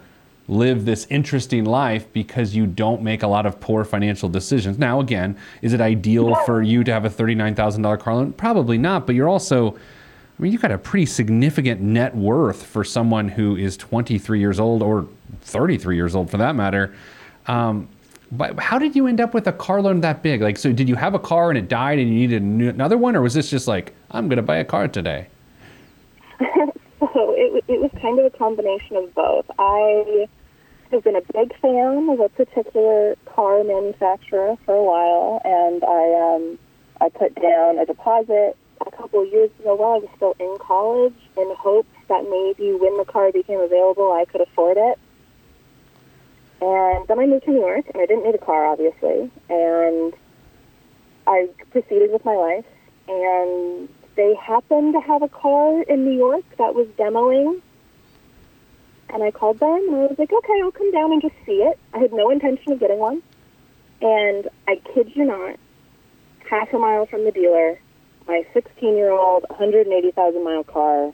live 0.47 0.85
this 0.85 1.07
interesting 1.09 1.63
life 1.65 2.11
because 2.11 2.55
you 2.55 2.67
don't 2.67 3.01
make 3.01 3.23
a 3.23 3.27
lot 3.27 3.45
of 3.45 3.59
poor 3.59 3.85
financial 3.85 4.27
decisions. 4.27 4.77
Now, 4.77 5.00
again, 5.00 5.38
is 5.61 5.73
it 5.73 5.81
ideal 5.81 6.35
for 6.45 6.61
you 6.61 6.83
to 6.83 6.91
have 6.91 7.05
a 7.05 7.09
$39,000 7.09 8.00
car 8.00 8.15
loan? 8.15 8.33
Probably 8.33 8.77
not, 8.77 9.05
but 9.05 9.15
you're 9.15 9.29
also. 9.29 9.75
I 9.75 10.43
mean, 10.43 10.53
you've 10.53 10.61
got 10.61 10.71
a 10.71 10.77
pretty 10.77 11.05
significant 11.05 11.81
net 11.81 12.15
worth 12.15 12.65
for 12.65 12.83
someone 12.83 13.29
who 13.29 13.55
is 13.55 13.77
23 13.77 14.39
years 14.39 14.59
old 14.59 14.81
or 14.81 15.07
33 15.41 15.95
years 15.95 16.15
old 16.15 16.31
for 16.31 16.38
that 16.38 16.55
matter. 16.55 16.95
Um, 17.45 17.88
how 18.59 18.79
did 18.79 18.95
you 18.95 19.07
end 19.07 19.19
up 19.19 19.33
with 19.33 19.47
a 19.47 19.51
car 19.51 19.81
loan 19.81 20.01
that 20.01 20.23
big? 20.23 20.41
Like, 20.41 20.57
so 20.57 20.71
did 20.71 20.88
you 20.88 20.95
have 20.95 21.13
a 21.13 21.19
car 21.19 21.50
and 21.50 21.57
it 21.57 21.67
died 21.67 22.00
and 22.00 22.09
you 22.09 22.15
needed 22.15 22.41
another 22.41 22.97
one, 22.97 23.15
or 23.15 23.21
was 23.21 23.33
this 23.33 23.50
just 23.50 23.67
like, 23.67 23.93
I'm 24.11 24.29
going 24.29 24.38
to 24.38 24.43
buy 24.43 24.57
a 24.57 24.65
car 24.65 24.88
today? 24.88 25.27
So 27.13 27.33
it, 27.35 27.63
it 27.67 27.81
was 27.81 27.89
kind 28.00 28.19
of 28.19 28.25
a 28.25 28.29
combination 28.29 28.95
of 28.95 29.13
both. 29.15 29.45
I 29.57 30.27
have 30.91 31.03
been 31.03 31.15
a 31.15 31.33
big 31.33 31.57
fan 31.59 32.09
of 32.09 32.19
a 32.19 32.29
particular 32.29 33.15
car 33.25 33.63
manufacturer 33.63 34.55
for 34.65 34.75
a 34.75 34.83
while, 34.83 35.41
and 35.43 35.83
I 35.83 36.35
um, 36.35 36.59
I 37.01 37.09
put 37.09 37.33
down 37.41 37.79
a 37.79 37.85
deposit 37.85 38.55
a 38.85 38.91
couple 38.91 39.23
of 39.23 39.31
years 39.31 39.50
ago 39.59 39.75
while 39.75 39.93
I 39.93 39.97
was 39.97 40.09
still 40.15 40.35
in 40.39 40.57
college 40.59 41.15
in 41.38 41.53
hopes 41.57 41.89
that 42.07 42.23
maybe 42.23 42.73
when 42.73 42.97
the 42.97 43.05
car 43.05 43.31
became 43.31 43.59
available, 43.59 44.11
I 44.11 44.25
could 44.25 44.41
afford 44.41 44.77
it. 44.77 45.00
And 46.62 47.08
then 47.08 47.20
I 47.20 47.25
moved 47.25 47.46
to 47.46 47.51
New 47.51 47.62
York, 47.62 47.86
and 47.91 48.01
I 48.01 48.06
didn't 48.06 48.24
need 48.24 48.36
a 48.36 48.46
car, 48.46 48.65
obviously, 48.68 49.32
and 49.50 50.13
I 51.27 51.50
proceeded 51.72 52.12
with 52.12 52.24
my 52.24 52.36
life, 52.36 52.65
and 53.08 53.89
they 54.15 54.36
happened 54.36 54.94
to 54.94 55.01
have 55.01 55.24
a 55.24 55.27
car 55.30 55.82
in 55.84 56.06
New 56.06 56.15
York 56.18 56.44
that 56.58 56.75
was 56.75 56.88
demoing. 56.98 57.62
and 59.13 59.24
I 59.24 59.32
called 59.32 59.60
them 59.60 59.70
and 59.89 59.96
I 59.96 60.06
was 60.08 60.15
like, 60.18 60.32
okay, 60.32 60.62
I'll 60.63 60.72
come 60.72 60.91
down 60.91 61.12
and 61.12 61.22
just 61.22 61.36
see 61.46 61.63
it. 61.63 61.77
I 61.94 61.98
had 62.00 62.13
no 62.13 62.30
intention 62.30 62.72
of 62.72 62.80
getting 62.80 62.98
one. 63.00 63.22
And 64.01 64.48
I 64.68 64.75
kid 64.94 65.12
you 65.15 65.25
not, 65.25 65.58
half 66.50 66.74
a 66.74 66.80
mile 66.80 67.06
from 67.06 67.25
the 67.25 67.32
dealer, 67.32 67.80
my 68.27 68.46
16 68.53 68.96
year 68.96 69.12
old, 69.12 69.46
180,000 69.50 70.44
mile 70.44 70.63
car 70.63 71.12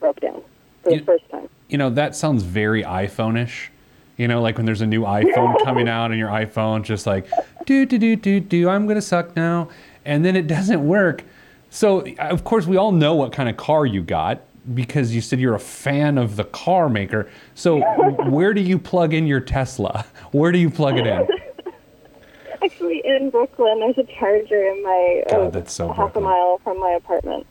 broke 0.00 0.20
down 0.20 0.42
for 0.82 0.90
the 0.90 0.98
first 1.00 1.28
time. 1.30 1.48
You 1.68 1.78
know, 1.78 1.90
that 1.90 2.16
sounds 2.16 2.42
very 2.42 2.82
iPhone-ish. 2.82 3.70
You 4.16 4.28
know, 4.28 4.40
like 4.40 4.56
when 4.56 4.64
there's 4.66 4.80
a 4.80 4.86
new 4.86 5.02
iPhone 5.02 5.62
coming 5.64 5.88
out 5.88 6.10
and 6.10 6.18
your 6.18 6.30
iPhone 6.30 6.82
just 6.82 7.06
like 7.06 7.28
do 7.66 7.84
do 7.84 7.98
do 7.98 8.16
do 8.16 8.40
do 8.40 8.68
I'm 8.68 8.86
gonna 8.86 9.02
suck 9.02 9.36
now, 9.36 9.68
and 10.04 10.24
then 10.24 10.36
it 10.36 10.46
doesn't 10.46 10.86
work. 10.86 11.24
So 11.70 12.06
of 12.18 12.44
course 12.44 12.66
we 12.66 12.76
all 12.76 12.92
know 12.92 13.14
what 13.14 13.32
kind 13.32 13.48
of 13.48 13.56
car 13.56 13.84
you 13.84 14.02
got 14.02 14.40
because 14.74 15.14
you 15.14 15.20
said 15.20 15.38
you're 15.38 15.54
a 15.54 15.60
fan 15.60 16.18
of 16.18 16.36
the 16.36 16.44
car 16.44 16.88
maker. 16.88 17.30
So 17.54 17.80
where 18.30 18.54
do 18.54 18.60
you 18.60 18.78
plug 18.78 19.12
in 19.14 19.26
your 19.26 19.40
Tesla? 19.40 20.06
Where 20.32 20.50
do 20.50 20.58
you 20.58 20.70
plug 20.70 20.96
it 20.98 21.06
in? 21.06 21.28
Actually, 22.62 23.02
in 23.04 23.30
Brooklyn, 23.30 23.78
there's 23.80 23.98
a 23.98 24.04
charger 24.18 24.64
in 24.64 24.82
my 24.82 25.22
God, 25.30 25.40
uh, 25.40 25.50
that's 25.50 25.72
so 25.72 25.88
half 25.88 25.96
Brooklyn. 25.96 26.24
a 26.24 26.28
mile 26.28 26.60
from 26.64 26.80
my 26.80 26.90
apartment. 26.92 27.46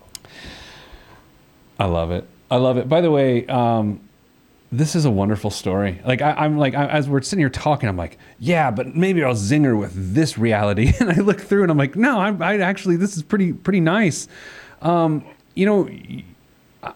I 1.79 1.85
love 1.85 2.11
it. 2.11 2.27
I 2.49 2.57
love 2.57 2.77
it. 2.77 2.89
By 2.89 3.01
the 3.01 3.11
way, 3.11 3.45
um, 3.47 4.01
this 4.77 4.95
is 4.95 5.05
a 5.05 5.11
wonderful 5.11 5.49
story. 5.49 6.01
Like 6.05 6.21
I, 6.21 6.31
I'm 6.31 6.57
like 6.57 6.75
I, 6.75 6.87
as 6.87 7.07
we're 7.07 7.21
sitting 7.21 7.41
here 7.41 7.49
talking, 7.49 7.87
I'm 7.87 7.97
like, 7.97 8.17
yeah, 8.39 8.71
but 8.71 8.95
maybe 8.95 9.23
I'll 9.23 9.33
zinger 9.33 9.79
with 9.79 9.91
this 10.13 10.37
reality. 10.37 10.93
And 10.99 11.11
I 11.11 11.21
look 11.21 11.39
through 11.39 11.63
and 11.63 11.71
I'm 11.71 11.77
like, 11.77 11.95
no, 11.95 12.19
I, 12.19 12.29
I 12.39 12.57
actually 12.59 12.95
this 12.95 13.15
is 13.15 13.23
pretty 13.23 13.53
pretty 13.53 13.79
nice. 13.79 14.27
Um, 14.81 15.23
you 15.53 15.65
know, 15.65 15.89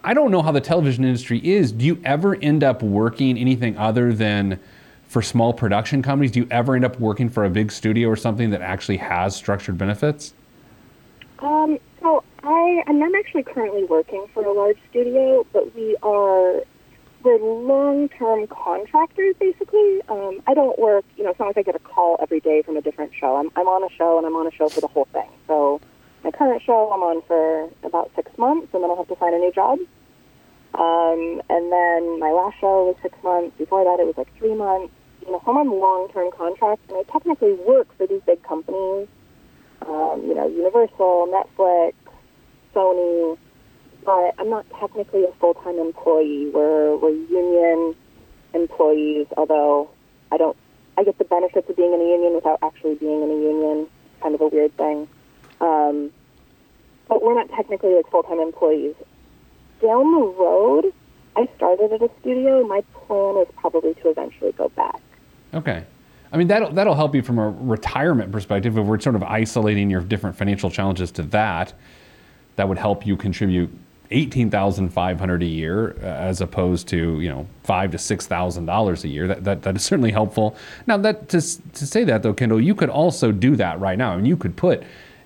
I 0.04 0.14
don't 0.14 0.30
know 0.30 0.42
how 0.42 0.52
the 0.52 0.60
television 0.60 1.04
industry 1.04 1.38
is. 1.38 1.72
Do 1.72 1.84
you 1.84 2.00
ever 2.04 2.36
end 2.36 2.64
up 2.64 2.82
working 2.82 3.38
anything 3.38 3.76
other 3.76 4.12
than 4.12 4.60
for 5.08 5.22
small 5.22 5.52
production 5.52 6.02
companies? 6.02 6.30
Do 6.32 6.40
you 6.40 6.48
ever 6.50 6.76
end 6.76 6.84
up 6.84 6.98
working 7.00 7.28
for 7.28 7.44
a 7.44 7.50
big 7.50 7.72
studio 7.72 8.08
or 8.08 8.16
something 8.16 8.50
that 8.50 8.62
actually 8.62 8.98
has 8.98 9.34
structured 9.34 9.76
benefits? 9.78 10.34
Um, 11.40 11.78
so 12.00 12.22
I, 12.42 12.82
I'm 12.86 12.98
not 12.98 13.12
actually 13.18 13.42
currently 13.42 13.84
working 13.84 14.26
for 14.32 14.44
a 14.44 14.52
large 14.52 14.78
studio, 14.90 15.46
but 15.52 15.74
we 15.74 15.96
are 16.02 16.62
we're 17.22 17.38
long-term 17.38 18.46
contractors 18.48 19.34
basically. 19.38 20.00
Um, 20.08 20.42
I 20.46 20.54
don't 20.54 20.78
work, 20.78 21.04
you 21.16 21.24
know, 21.24 21.30
it's 21.30 21.38
not 21.38 21.46
like 21.46 21.58
I 21.58 21.62
get 21.62 21.76
a 21.76 21.80
call 21.80 22.18
every 22.20 22.40
day 22.40 22.62
from 22.62 22.76
a 22.76 22.80
different 22.80 23.12
show. 23.18 23.36
I'm, 23.36 23.50
I'm 23.56 23.66
on 23.66 23.82
a 23.84 23.94
show 23.94 24.18
and 24.18 24.26
I'm 24.26 24.34
on 24.36 24.46
a 24.46 24.52
show 24.52 24.68
for 24.68 24.80
the 24.80 24.88
whole 24.88 25.06
thing. 25.12 25.28
So 25.46 25.80
my 26.24 26.30
current 26.30 26.62
show 26.62 26.90
I'm 26.92 27.02
on 27.02 27.22
for 27.26 27.70
about 27.82 28.10
six 28.14 28.30
months, 28.38 28.68
and 28.74 28.82
then 28.82 28.90
I'll 28.90 28.96
have 28.96 29.08
to 29.08 29.16
find 29.16 29.34
a 29.34 29.38
new 29.38 29.52
job. 29.52 29.78
Um, 30.74 31.42
and 31.48 31.72
then 31.72 32.20
my 32.20 32.30
last 32.30 32.60
show 32.60 32.86
was 32.86 32.96
six 33.02 33.16
months. 33.24 33.56
Before 33.58 33.84
that, 33.84 34.00
it 34.00 34.06
was 34.06 34.16
like 34.16 34.28
three 34.36 34.54
months. 34.54 34.92
You 35.24 35.32
know, 35.32 35.42
so 35.44 35.50
I'm 35.50 35.56
on 35.56 35.80
long-term 35.80 36.30
contracts, 36.36 36.84
and 36.88 36.98
I 36.98 37.10
technically 37.10 37.54
work 37.54 37.88
for 37.96 38.06
these 38.06 38.22
big 38.26 38.42
companies 38.42 39.08
um, 39.86 40.22
you 40.26 40.34
know, 40.34 40.46
Universal, 40.46 41.32
Netflix, 41.32 41.94
Sony, 42.74 43.38
but 44.04 44.34
I'm 44.38 44.50
not 44.50 44.66
technically 44.78 45.24
a 45.24 45.32
full-time 45.40 45.78
employee. 45.78 46.50
We're, 46.52 46.96
we're 46.96 47.10
union 47.10 47.94
employees, 48.54 49.26
although 49.36 49.90
I 50.32 50.36
don't, 50.36 50.56
I 50.98 51.04
get 51.04 51.18
the 51.18 51.24
benefits 51.24 51.68
of 51.68 51.76
being 51.76 51.92
in 51.92 52.00
a 52.00 52.04
union 52.04 52.34
without 52.34 52.58
actually 52.62 52.94
being 52.96 53.22
in 53.22 53.30
a 53.30 53.34
union. 53.34 53.86
Kind 54.22 54.34
of 54.34 54.40
a 54.40 54.48
weird 54.48 54.76
thing. 54.76 55.08
Um, 55.60 56.10
but 57.08 57.22
we're 57.22 57.34
not 57.34 57.48
technically 57.50 57.94
like 57.94 58.08
full-time 58.10 58.38
employees. 58.38 58.94
Down 59.82 60.12
the 60.12 60.26
road, 60.26 60.92
I 61.36 61.48
started 61.56 61.92
at 61.92 62.02
a 62.02 62.10
studio. 62.20 62.66
My 62.66 62.82
plan 62.92 63.36
is 63.38 63.48
probably 63.56 63.94
to 63.94 64.10
eventually 64.10 64.52
go 64.52 64.68
back. 64.70 65.00
Okay. 65.54 65.84
I 66.32 66.36
mean 66.36 66.46
that'll 66.46 66.70
that'll 66.72 66.94
help 66.94 67.14
you 67.14 67.22
from 67.22 67.38
a 67.38 67.50
retirement 67.50 68.30
perspective. 68.30 68.78
If 68.78 68.86
we're 68.86 69.00
sort 69.00 69.16
of 69.16 69.22
isolating 69.22 69.90
your 69.90 70.00
different 70.00 70.36
financial 70.36 70.70
challenges 70.70 71.10
to 71.12 71.22
that, 71.24 71.72
that 72.56 72.68
would 72.68 72.78
help 72.78 73.06
you 73.06 73.16
contribute 73.16 73.70
eighteen 74.10 74.50
thousand 74.50 74.90
five 74.90 75.18
hundred 75.18 75.42
a 75.42 75.46
year, 75.46 75.96
uh, 76.02 76.06
as 76.06 76.40
opposed 76.40 76.88
to 76.88 77.20
you 77.20 77.28
know 77.28 77.46
five 77.62 77.90
to 77.92 77.98
six 77.98 78.26
thousand 78.26 78.66
dollars 78.66 79.04
a 79.04 79.08
year. 79.08 79.26
That, 79.26 79.44
that 79.44 79.62
that 79.62 79.76
is 79.76 79.82
certainly 79.82 80.10
helpful. 80.10 80.56
Now 80.86 80.96
that 80.98 81.28
to 81.30 81.40
to 81.40 81.86
say 81.86 82.04
that 82.04 82.22
though, 82.22 82.34
Kendall, 82.34 82.60
you 82.60 82.74
could 82.74 82.90
also 82.90 83.32
do 83.32 83.56
that 83.56 83.80
right 83.80 83.98
now. 83.98 84.12
I 84.12 84.16
mean, 84.16 84.26
you 84.26 84.36
could 84.36 84.56
put 84.56 84.82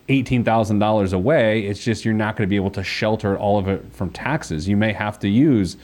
eighteen 0.08 0.44
thousand 0.44 0.78
dollars 0.78 1.12
away. 1.12 1.66
It's 1.66 1.82
just 1.82 2.04
you're 2.04 2.14
not 2.14 2.36
going 2.36 2.46
to 2.46 2.50
be 2.50 2.56
able 2.56 2.70
to 2.72 2.84
shelter 2.84 3.38
all 3.38 3.58
of 3.58 3.68
it 3.68 3.84
from 3.92 4.10
taxes. 4.10 4.68
You 4.68 4.76
may 4.76 4.92
have 4.92 5.18
to 5.20 5.28
use 5.28 5.76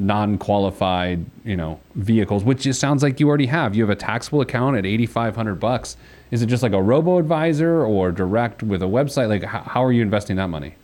non-qualified, 0.00 1.26
you 1.44 1.56
know, 1.56 1.80
vehicles, 1.96 2.44
which 2.44 2.62
just 2.62 2.80
sounds 2.80 3.02
like 3.02 3.18
you 3.18 3.28
already 3.28 3.46
have. 3.46 3.74
You 3.74 3.82
have 3.82 3.90
a 3.90 3.96
taxable 3.96 4.40
account 4.40 4.76
at 4.76 4.86
8500 4.86 5.56
bucks. 5.56 5.96
Is 6.30 6.40
it 6.40 6.46
just 6.46 6.62
like 6.62 6.72
a 6.72 6.80
robo 6.80 7.18
advisor 7.18 7.84
or 7.84 8.12
direct 8.12 8.62
with 8.62 8.80
a 8.82 8.86
website? 8.86 9.28
Like 9.28 9.42
how 9.42 9.84
are 9.84 9.92
you 9.92 10.02
investing 10.02 10.36
that 10.36 10.48
money? 10.48 10.76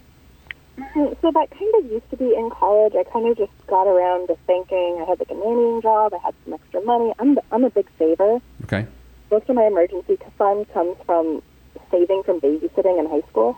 Mm, 0.79 1.17
So 1.21 1.31
that 1.31 1.51
kind 1.51 1.75
of 1.79 1.91
used 1.91 2.09
to 2.11 2.17
be 2.17 2.35
in 2.35 2.51
college. 2.51 2.95
I 2.99 3.05
kind 3.05 3.29
of 3.29 3.37
just 3.37 3.53
got 3.67 3.87
around 3.87 4.27
to 4.29 4.37
thinking. 4.47 4.99
I 5.01 5.05
had 5.09 5.19
like 5.19 5.31
a 5.31 5.35
nannying 5.35 5.83
job. 5.83 6.13
I 6.15 6.19
had 6.19 6.35
some 6.45 6.55
extra 6.55 6.83
money. 6.83 7.13
I'm 7.19 7.39
I'm 7.53 7.65
a 7.65 7.71
big 7.71 7.89
saver. 7.99 8.41
Okay. 8.65 8.87
Most 9.31 9.49
of 9.49 9.57
my 9.57 9.65
emergency 9.67 10.19
fund 10.37 10.67
comes 10.73 10.97
from 11.07 11.43
saving 11.91 12.23
from 12.25 12.41
babysitting 12.41 12.99
in 12.99 13.07
high 13.09 13.27
school. 13.31 13.57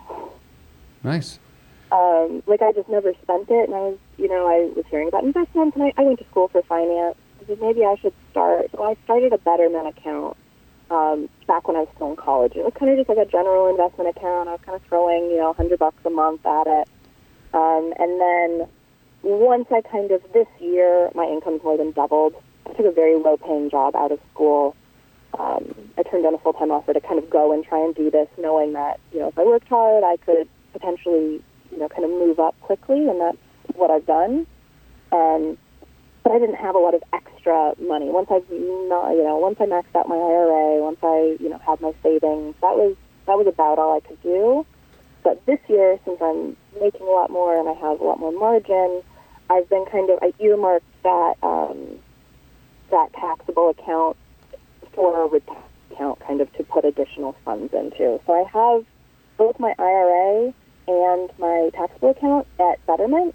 Nice. 1.03 1.39
Um, 1.93 2.43
like 2.47 2.63
I 2.63 2.73
just 2.73 2.89
never 2.89 3.13
spent 3.23 3.49
it, 3.49 3.69
and 3.69 3.75
I 3.75 3.81
was, 3.81 3.99
you 4.19 4.29
know, 4.29 4.47
I 4.47 4.73
was 4.75 4.85
hearing 4.91 5.09
about 5.09 5.25
investments, 5.25 5.77
and 5.77 5.85
I, 5.85 5.93
I 5.97 6.03
went 6.03 6.19
to 6.19 6.27
school 6.27 6.49
for 6.49 6.63
finance. 6.63 7.17
I 7.41 7.47
said 7.47 7.61
maybe 7.61 7.85
I 7.85 7.95
should 8.01 8.15
start. 8.31 8.67
So 8.73 8.83
I 8.83 8.97
started 9.05 9.33
a 9.33 9.39
Betterment 9.39 9.87
account 9.87 10.37
um, 10.91 11.29
back 11.47 11.69
when 11.69 11.77
I 11.77 11.81
was 11.81 11.89
still 11.95 12.11
in 12.11 12.17
college. 12.17 12.53
It 12.57 12.65
was 12.65 12.73
kind 12.79 12.91
of 12.91 12.99
just 12.99 13.09
like 13.09 13.19
a 13.27 13.31
general 13.31 13.71
investment 13.71 14.11
account. 14.11 14.49
I 14.49 14.53
was 14.53 14.61
kind 14.65 14.77
of 14.77 14.83
throwing, 14.89 15.31
you 15.31 15.39
know, 15.39 15.53
hundred 15.53 15.79
bucks 15.79 16.05
a 16.05 16.11
month 16.11 16.45
at 16.45 16.67
it, 16.67 16.89
um, 17.55 17.93
and 17.99 18.21
then 18.21 18.69
once 19.23 19.67
I 19.71 19.81
kind 19.81 20.11
of 20.11 20.23
this 20.33 20.47
year, 20.61 21.11
my 21.15 21.25
income's 21.25 21.63
more 21.63 21.77
than 21.77 21.93
doubled. 21.93 22.35
I 22.67 22.73
took 22.75 22.87
a 22.87 22.93
very 22.93 23.17
low-paying 23.17 23.71
job 23.71 23.97
out 23.97 24.13
of 24.13 24.21
school. 24.33 24.77
Um, 25.39 25.75
I 25.99 26.03
turned 26.03 26.25
down 26.25 26.35
a 26.35 26.39
full-time 26.39 26.71
offer 26.71 26.93
to 26.93 27.01
kind 27.01 27.19
of 27.19 27.29
go 27.29 27.53
and 27.53 27.65
try 27.65 27.85
and 27.85 27.95
do 27.95 28.11
this, 28.11 28.29
knowing 28.39 28.73
that 28.75 29.01
you 29.13 29.21
know 29.21 29.29
if 29.29 29.39
I 29.39 29.45
worked 29.45 29.69
hard, 29.69 30.05
I 30.05 30.17
could 30.25 30.49
potentially 30.73 31.43
you 31.71 31.79
know 31.79 31.89
kind 31.89 32.05
of 32.05 32.11
move 32.11 32.39
up 32.39 32.59
quickly, 32.61 33.09
and 33.09 33.21
that's 33.21 33.39
what 33.75 33.91
I've 33.91 34.07
done. 34.07 34.47
Um, 35.13 35.59
but 36.23 36.33
I 36.33 36.39
didn't 36.39 36.57
have 36.57 36.75
a 36.75 36.79
lot 36.79 36.95
of 36.95 37.03
extra 37.13 37.75
money. 37.81 38.07
Once 38.07 38.29
I've 38.31 38.49
not, 38.51 39.11
you 39.13 39.23
know, 39.23 39.37
once 39.37 39.57
I 39.61 39.65
maxed 39.65 39.95
out 39.95 40.09
my 40.09 40.17
IRA, 40.17 40.83
once 40.83 40.99
I 41.03 41.37
you 41.41 41.49
know 41.49 41.59
had 41.59 41.81
my 41.81 41.95
savings, 42.03 42.55
that 42.63 42.77
was 42.77 42.97
that 43.27 43.37
was 43.37 43.47
about 43.47 43.79
all 43.79 43.97
I 43.97 44.01
could 44.01 44.21
do. 44.23 44.67
But 45.27 45.45
this 45.45 45.59
year, 45.67 45.99
since 46.05 46.19
I'm 46.23 46.57
making 46.81 47.01
a 47.05 47.11
lot 47.11 47.31
more 47.31 47.59
and 47.59 47.69
I 47.69 47.73
have 47.73 48.01
a 48.01 48.05
lot 48.05 48.21
more 48.21 48.31
margin, 48.31 49.03
I've 49.51 49.69
been 49.69 49.85
kind 49.91 50.09
of 50.09 50.21
I 50.23 50.33
earmarked 50.39 50.87
that 51.03 51.35
um, 51.43 51.99
that 52.93 53.13
taxable 53.13 53.71
account 53.71 54.17
for 54.95 55.25
a 55.25 55.27
retirement 55.27 55.67
account, 55.91 56.21
kind 56.21 56.41
of 56.41 56.53
to 56.53 56.63
put 56.63 56.85
additional 56.85 57.35
funds 57.45 57.75
into. 57.75 58.21
So 58.25 58.33
I 58.35 58.45
have 58.53 58.85
both 59.37 59.59
my 59.59 59.75
IRA 59.81 60.55
and 60.87 61.31
my 61.41 61.71
taxable 61.75 62.11
account 62.11 62.47
at 62.61 62.87
Betterment, 62.87 63.35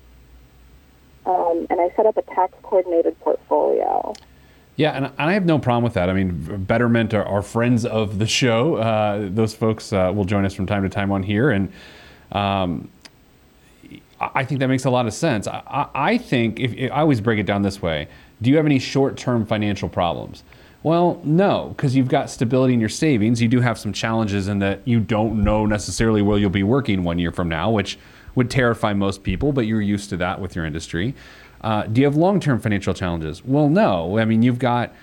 um, 1.25 1.67
and 1.69 1.81
I 1.81 1.93
set 1.97 2.05
up 2.05 2.15
a 2.15 2.21
tax 2.21 2.53
coordinated 2.63 3.19
portfolio. 3.19 4.13
Yeah, 4.77 4.91
and 4.91 5.11
I 5.17 5.33
have 5.33 5.45
no 5.45 5.59
problem 5.59 5.83
with 5.83 5.93
that. 5.93 6.09
I 6.09 6.13
mean, 6.13 6.63
Betterment 6.65 7.13
are, 7.13 7.25
are 7.25 7.41
friends 7.41 7.85
of 7.85 8.19
the 8.19 8.27
show. 8.27 8.75
Uh, 8.75 9.27
those 9.29 9.53
folks 9.53 9.91
uh, 9.91 10.11
will 10.15 10.25
join 10.25 10.45
us 10.45 10.53
from 10.53 10.65
time 10.65 10.83
to 10.83 10.89
time 10.89 11.11
on 11.11 11.23
here, 11.23 11.51
and 11.51 11.71
um, 12.31 12.89
I 14.19 14.45
think 14.45 14.59
that 14.59 14.67
makes 14.67 14.85
a 14.85 14.89
lot 14.89 15.07
of 15.07 15.13
sense. 15.13 15.47
I, 15.47 15.61
I 15.67 16.11
I 16.13 16.17
think 16.17 16.59
if, 16.59 16.73
if 16.73 16.91
I 16.91 17.01
always 17.01 17.21
break 17.21 17.39
it 17.39 17.45
down 17.45 17.63
this 17.63 17.81
way: 17.81 18.07
Do 18.41 18.49
you 18.49 18.57
have 18.57 18.65
any 18.65 18.79
short-term 18.79 19.45
financial 19.45 19.89
problems? 19.89 20.43
Well, 20.83 21.21
no, 21.23 21.73
because 21.75 21.95
you've 21.95 22.07
got 22.07 22.29
stability 22.29 22.73
in 22.73 22.79
your 22.79 22.89
savings. 22.89 23.41
You 23.41 23.47
do 23.47 23.59
have 23.59 23.77
some 23.77 23.93
challenges 23.93 24.47
in 24.47 24.59
that 24.59 24.81
you 24.87 24.99
don't 24.99 25.43
know 25.43 25.65
necessarily 25.65 26.23
where 26.23 26.39
you'll 26.39 26.49
be 26.49 26.63
working 26.63 27.03
one 27.03 27.19
year 27.19 27.31
from 27.31 27.49
now, 27.49 27.69
which 27.69 27.99
would 28.33 28.49
terrify 28.49 28.93
most 28.93 29.21
people, 29.23 29.51
but 29.51 29.67
you're 29.67 29.81
used 29.81 30.09
to 30.09 30.17
that 30.17 30.39
with 30.41 30.55
your 30.55 30.65
industry. 30.65 31.13
Uh, 31.61 31.83
do 31.83 32.01
you 32.01 32.05
have 32.07 32.15
long-term 32.15 32.59
financial 32.59 32.93
challenges? 32.93 33.43
Well, 33.45 33.69
no. 33.69 34.17
I 34.17 34.25
mean, 34.25 34.41
you've 34.41 34.59
got 34.59 34.93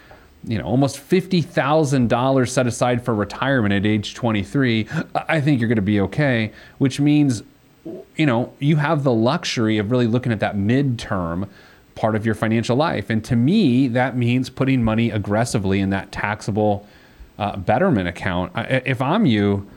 you 0.44 0.58
know 0.58 0.64
almost 0.64 0.98
fifty 0.98 1.42
thousand 1.42 2.08
dollars 2.08 2.52
set 2.52 2.66
aside 2.66 3.04
for 3.04 3.14
retirement 3.14 3.74
at 3.74 3.84
age 3.84 4.14
23. 4.14 4.86
I 5.14 5.40
think 5.40 5.60
you're 5.60 5.68
going 5.68 5.76
to 5.76 5.82
be 5.82 6.00
okay, 6.00 6.52
which 6.78 7.00
means 7.00 7.42
you 8.16 8.26
know 8.26 8.52
you 8.58 8.76
have 8.76 9.04
the 9.04 9.12
luxury 9.12 9.78
of 9.78 9.90
really 9.90 10.06
looking 10.06 10.32
at 10.32 10.40
that 10.40 10.56
midterm 10.56 11.48
part 11.94 12.14
of 12.14 12.24
your 12.24 12.34
financial 12.34 12.76
life. 12.76 13.10
And 13.10 13.24
to 13.24 13.34
me, 13.34 13.88
that 13.88 14.16
means 14.16 14.48
putting 14.48 14.84
money 14.84 15.10
aggressively 15.10 15.80
in 15.80 15.90
that 15.90 16.12
taxable 16.12 16.86
uh, 17.38 17.56
betterment 17.56 18.08
account. 18.08 18.52
If 18.56 19.02
I'm 19.02 19.26
you, 19.26 19.68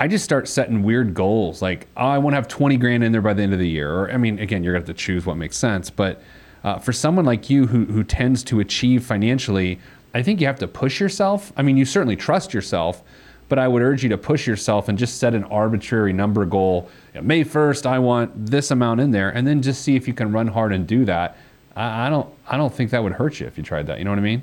I 0.00 0.06
just 0.06 0.24
start 0.24 0.46
setting 0.46 0.84
weird 0.84 1.12
goals 1.12 1.60
like, 1.60 1.88
oh, 1.96 2.06
I 2.06 2.18
want 2.18 2.32
to 2.32 2.36
have 2.36 2.46
20 2.46 2.76
grand 2.76 3.02
in 3.02 3.10
there 3.10 3.20
by 3.20 3.34
the 3.34 3.42
end 3.42 3.52
of 3.52 3.58
the 3.58 3.68
year. 3.68 3.92
Or, 3.92 4.12
I 4.12 4.16
mean, 4.16 4.38
again, 4.38 4.62
you're 4.62 4.72
going 4.72 4.84
to 4.84 4.88
have 4.88 4.96
to 4.96 5.02
choose 5.02 5.26
what 5.26 5.36
makes 5.36 5.56
sense, 5.56 5.90
but 5.90 6.22
uh, 6.62 6.78
for 6.78 6.92
someone 6.92 7.24
like 7.24 7.50
you 7.50 7.66
who, 7.66 7.84
who 7.86 8.04
tends 8.04 8.44
to 8.44 8.60
achieve 8.60 9.04
financially, 9.04 9.80
I 10.14 10.22
think 10.22 10.40
you 10.40 10.46
have 10.46 10.60
to 10.60 10.68
push 10.68 11.00
yourself. 11.00 11.52
I 11.56 11.62
mean, 11.62 11.76
you 11.76 11.84
certainly 11.84 12.14
trust 12.14 12.54
yourself, 12.54 13.02
but 13.48 13.58
I 13.58 13.66
would 13.66 13.82
urge 13.82 14.04
you 14.04 14.08
to 14.10 14.18
push 14.18 14.46
yourself 14.46 14.88
and 14.88 14.96
just 14.96 15.18
set 15.18 15.34
an 15.34 15.42
arbitrary 15.44 16.12
number 16.12 16.44
goal. 16.44 16.88
May 17.20 17.44
1st, 17.44 17.84
I 17.84 17.98
want 17.98 18.46
this 18.46 18.70
amount 18.70 19.00
in 19.00 19.10
there, 19.10 19.30
and 19.30 19.44
then 19.46 19.62
just 19.62 19.82
see 19.82 19.96
if 19.96 20.06
you 20.06 20.14
can 20.14 20.30
run 20.30 20.46
hard 20.46 20.72
and 20.72 20.86
do 20.86 21.04
that. 21.06 21.36
I, 21.74 22.06
I 22.06 22.10
don't, 22.10 22.32
I 22.46 22.56
don't 22.56 22.72
think 22.72 22.92
that 22.92 23.02
would 23.02 23.12
hurt 23.12 23.40
you 23.40 23.48
if 23.48 23.58
you 23.58 23.64
tried 23.64 23.88
that. 23.88 23.98
You 23.98 24.04
know 24.04 24.10
what 24.10 24.20
I 24.20 24.22
mean? 24.22 24.42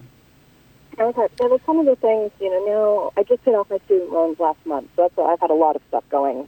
Okay. 0.98 1.28
Yeah, 1.42 1.48
that's 1.50 1.68
one 1.68 1.80
of 1.80 1.86
the 1.86 1.98
things, 1.98 2.32
you 2.40 2.50
know, 2.50 2.66
now 2.66 3.22
I 3.22 3.24
just 3.24 3.44
paid 3.44 3.54
off 3.54 3.70
my 3.70 3.80
student 3.86 4.12
loans 4.12 4.40
last 4.40 4.66
month, 4.66 4.90
so 4.96 5.04
that's 5.04 5.18
why 5.18 5.34
I've 5.34 5.42
had 5.42 5.50
a 5.50 5.56
lot 5.56 5.75
of 5.75 5.82
stuff 5.90 6.06
going 6.10 6.48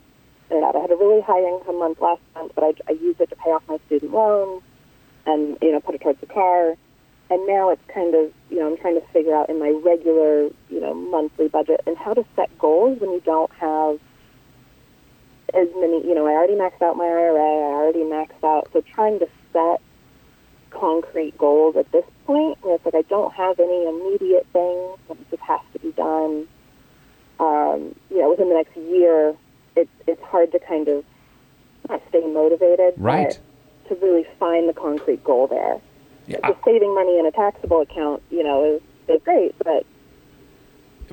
in 0.49 0.57
and 0.57 0.63
out. 0.63 0.75
I 0.75 0.79
had 0.79 0.91
a 0.91 0.95
really 0.95 1.21
high 1.21 1.43
income 1.43 1.79
month 1.79 1.99
last 1.99 2.21
month, 2.33 2.53
but 2.55 2.63
I, 2.63 2.73
I 2.87 2.91
used 2.93 3.19
it 3.19 3.29
to 3.29 3.35
pay 3.35 3.49
off 3.49 3.63
my 3.67 3.77
student 3.87 4.13
loans 4.13 4.63
and, 5.25 5.57
you 5.61 5.73
know, 5.73 5.81
put 5.81 5.95
it 5.95 6.01
towards 6.01 6.21
the 6.21 6.27
car. 6.27 6.77
And 7.29 7.45
now 7.45 7.71
it's 7.71 7.81
kind 7.93 8.15
of, 8.15 8.31
you 8.49 8.59
know, 8.59 8.71
I'm 8.71 8.77
trying 8.77 8.95
to 8.95 9.05
figure 9.07 9.35
out 9.35 9.49
in 9.49 9.59
my 9.59 9.69
regular, 9.83 10.43
you 10.69 10.79
know, 10.79 10.93
monthly 10.93 11.49
budget 11.49 11.81
and 11.85 11.97
how 11.97 12.13
to 12.13 12.23
set 12.37 12.57
goals 12.57 13.01
when 13.01 13.11
you 13.11 13.21
don't 13.25 13.51
have 13.59 13.99
as 15.53 15.67
many, 15.75 16.07
you 16.07 16.15
know, 16.15 16.25
I 16.25 16.31
already 16.31 16.55
maxed 16.55 16.81
out 16.81 16.95
my 16.95 17.05
IRA, 17.05 17.35
I 17.35 17.73
already 17.83 18.03
maxed 18.03 18.43
out, 18.43 18.69
so 18.71 18.81
trying 18.81 19.19
to 19.19 19.27
set 19.51 19.81
concrete 20.71 21.37
goals 21.37 21.75
at 21.75 21.91
this 21.91 22.03
point 22.25 22.57
where 22.61 22.75
it's 22.75 22.85
like 22.85 22.95
I 22.95 23.01
don't 23.03 23.33
have 23.33 23.59
any 23.59 23.87
immediate 23.87 24.45
things 24.53 24.97
that 25.07 25.29
just 25.29 25.41
has 25.43 25.59
to 25.73 25.79
be 25.79 25.91
done. 25.93 26.47
Um, 27.39 27.95
you 28.09 28.19
know, 28.21 28.29
within 28.31 28.49
the 28.49 28.55
next 28.55 28.75
year, 28.75 29.35
it's 29.75 29.89
it's 30.07 30.21
hard 30.23 30.51
to 30.51 30.59
kind 30.59 30.87
of 30.87 31.03
not 31.89 32.01
stay 32.09 32.25
motivated, 32.25 32.93
Right. 32.97 33.39
to 33.87 33.95
really 33.95 34.25
find 34.39 34.67
the 34.67 34.73
concrete 34.73 35.23
goal 35.23 35.47
there. 35.47 35.79
Yeah, 36.25 36.39
Just 36.45 36.65
saving 36.65 36.93
money 36.93 37.17
in 37.19 37.25
a 37.25 37.31
taxable 37.31 37.79
account, 37.81 38.21
you 38.29 38.43
know, 38.43 38.63
is, 38.75 38.81
is 39.07 39.21
great, 39.23 39.55
but 39.59 39.85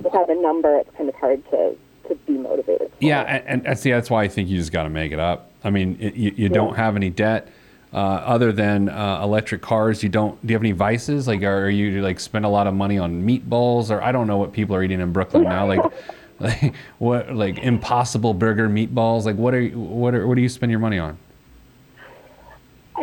without 0.03 0.29
a 0.29 0.35
number, 0.35 0.77
it's 0.79 0.91
kind 0.97 1.09
of 1.09 1.15
hard 1.15 1.49
to 1.51 1.77
to 2.09 2.15
be 2.27 2.33
motivated. 2.33 2.91
Yeah, 3.01 3.23
and, 3.23 3.47
and 3.47 3.67
and 3.67 3.79
see, 3.79 3.91
that's 3.91 4.11
why 4.11 4.25
I 4.25 4.29
think 4.29 4.49
you 4.49 4.59
just 4.59 4.73
got 4.73 4.83
to 4.85 4.91
make 4.91 5.13
it 5.13 5.21
up. 5.21 5.51
I 5.63 5.71
mean, 5.71 5.97
it, 6.01 6.15
you, 6.15 6.33
you 6.37 6.49
don't 6.49 6.75
have 6.77 6.97
any 6.97 7.11
debt 7.11 7.49
uh, 7.95 7.97
other 7.97 8.51
than 8.51 8.89
uh, 8.89 9.21
electric 9.23 9.63
cars. 9.63 10.03
You 10.03 10.09
don't. 10.09 10.45
Do 10.45 10.53
you 10.53 10.57
have 10.57 10.63
any 10.63 10.73
vices? 10.73 11.29
Like, 11.29 11.43
are, 11.43 11.67
are 11.67 11.71
you 11.71 12.03
like 12.03 12.19
spend 12.19 12.45
a 12.45 12.49
lot 12.49 12.67
of 12.67 12.75
money 12.75 12.99
on 12.99 13.25
meatballs, 13.25 13.91
or 13.91 14.03
I 14.03 14.11
don't 14.11 14.27
know 14.27 14.37
what 14.37 14.53
people 14.53 14.75
are 14.75 14.83
eating 14.83 15.01
in 15.01 15.13
Brooklyn 15.13 15.45
now. 15.45 15.67
Like, 15.67 15.93
like 16.41 16.75
what? 16.99 17.33
Like 17.33 17.59
Impossible 17.59 18.35
Burger 18.35 18.69
meatballs. 18.69 19.25
Like, 19.25 19.37
what 19.37 19.55
are 19.55 19.61
you, 19.61 19.79
what 19.79 20.15
are 20.15 20.27
what 20.27 20.35
do 20.35 20.43
you 20.43 20.49
spend 20.49 20.71
your 20.71 20.81
money 20.81 20.99
on? 20.99 21.17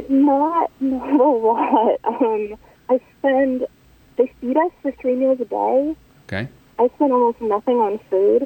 Not 0.10 0.72
not 0.82 1.20
a 1.20 1.30
lot. 1.30 2.00
Um, 2.04 2.56
I 2.90 3.00
spend. 3.18 3.68
They 4.18 4.32
feed 4.42 4.58
us 4.58 4.72
for 4.82 4.92
three 4.92 5.16
meals 5.16 5.40
a 5.40 5.46
day. 5.46 5.96
Okay. 6.26 6.50
I 6.78 6.90
spend 6.96 7.14
almost 7.14 7.40
nothing 7.40 7.78
on 7.78 7.98
food, 8.10 8.46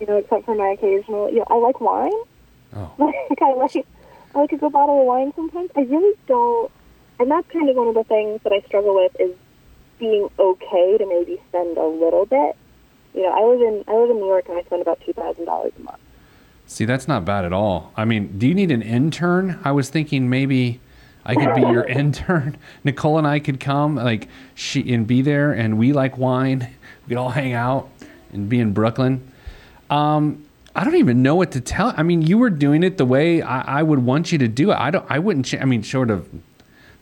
you 0.00 0.06
know, 0.06 0.16
except 0.16 0.46
for 0.46 0.54
my 0.54 0.68
occasional. 0.68 1.28
You 1.28 1.40
know, 1.40 1.46
I 1.48 1.56
like 1.56 1.80
wine. 1.80 2.12
Oh. 2.74 2.92
Like 2.98 3.42
I 3.42 3.52
like 3.54 3.86
I 4.34 4.40
like 4.40 4.52
a 4.52 4.56
good 4.56 4.72
bottle 4.72 5.00
of 5.00 5.06
wine 5.06 5.32
sometimes. 5.34 5.70
I 5.76 5.80
really 5.80 6.16
don't, 6.26 6.70
and 7.18 7.30
that's 7.30 7.50
kind 7.50 7.68
of 7.68 7.76
one 7.76 7.88
of 7.88 7.94
the 7.94 8.04
things 8.04 8.40
that 8.44 8.52
I 8.52 8.60
struggle 8.66 8.94
with 8.94 9.12
is 9.18 9.34
being 9.98 10.28
okay 10.38 10.98
to 10.98 11.06
maybe 11.06 11.40
spend 11.48 11.76
a 11.76 11.86
little 11.86 12.26
bit. 12.26 12.56
You 13.14 13.22
know, 13.22 13.30
I 13.30 13.44
live 13.44 13.60
in 13.60 13.84
I 13.88 13.96
live 13.96 14.10
in 14.10 14.16
New 14.16 14.26
York 14.26 14.48
and 14.48 14.58
I 14.58 14.62
spend 14.62 14.82
about 14.82 15.00
two 15.04 15.12
thousand 15.12 15.44
dollars 15.44 15.72
a 15.78 15.82
month. 15.82 15.98
See, 16.66 16.84
that's 16.84 17.08
not 17.08 17.24
bad 17.24 17.44
at 17.44 17.52
all. 17.52 17.92
I 17.96 18.04
mean, 18.04 18.38
do 18.38 18.46
you 18.46 18.54
need 18.54 18.70
an 18.70 18.82
intern? 18.82 19.58
I 19.64 19.72
was 19.72 19.90
thinking 19.90 20.30
maybe 20.30 20.80
I 21.26 21.34
could 21.34 21.54
be 21.54 21.62
your 21.62 21.84
intern. 21.88 22.56
Nicole 22.84 23.18
and 23.18 23.26
I 23.26 23.40
could 23.40 23.58
come, 23.58 23.96
like 23.96 24.28
she 24.54 24.92
and 24.92 25.06
be 25.06 25.22
there, 25.22 25.52
and 25.52 25.78
we 25.78 25.92
like 25.92 26.16
wine. 26.16 26.68
We 27.04 27.08
could 27.08 27.16
all 27.16 27.30
hang 27.30 27.52
out 27.52 27.90
and 28.32 28.48
be 28.48 28.60
in 28.60 28.72
Brooklyn. 28.72 29.32
Um, 29.90 30.46
I 30.74 30.84
don't 30.84 30.96
even 30.96 31.22
know 31.22 31.34
what 31.34 31.52
to 31.52 31.60
tell. 31.60 31.92
I 31.96 32.02
mean, 32.02 32.22
you 32.22 32.38
were 32.38 32.50
doing 32.50 32.82
it 32.82 32.96
the 32.96 33.04
way 33.04 33.42
I, 33.42 33.80
I 33.80 33.82
would 33.82 34.00
want 34.00 34.30
you 34.30 34.38
to 34.38 34.48
do 34.48 34.70
it. 34.70 34.74
I 34.76 34.90
don't. 34.90 35.04
I 35.08 35.18
wouldn't. 35.18 35.46
Cha- 35.46 35.58
I 35.58 35.64
mean, 35.64 35.82
short 35.82 36.10
of 36.10 36.28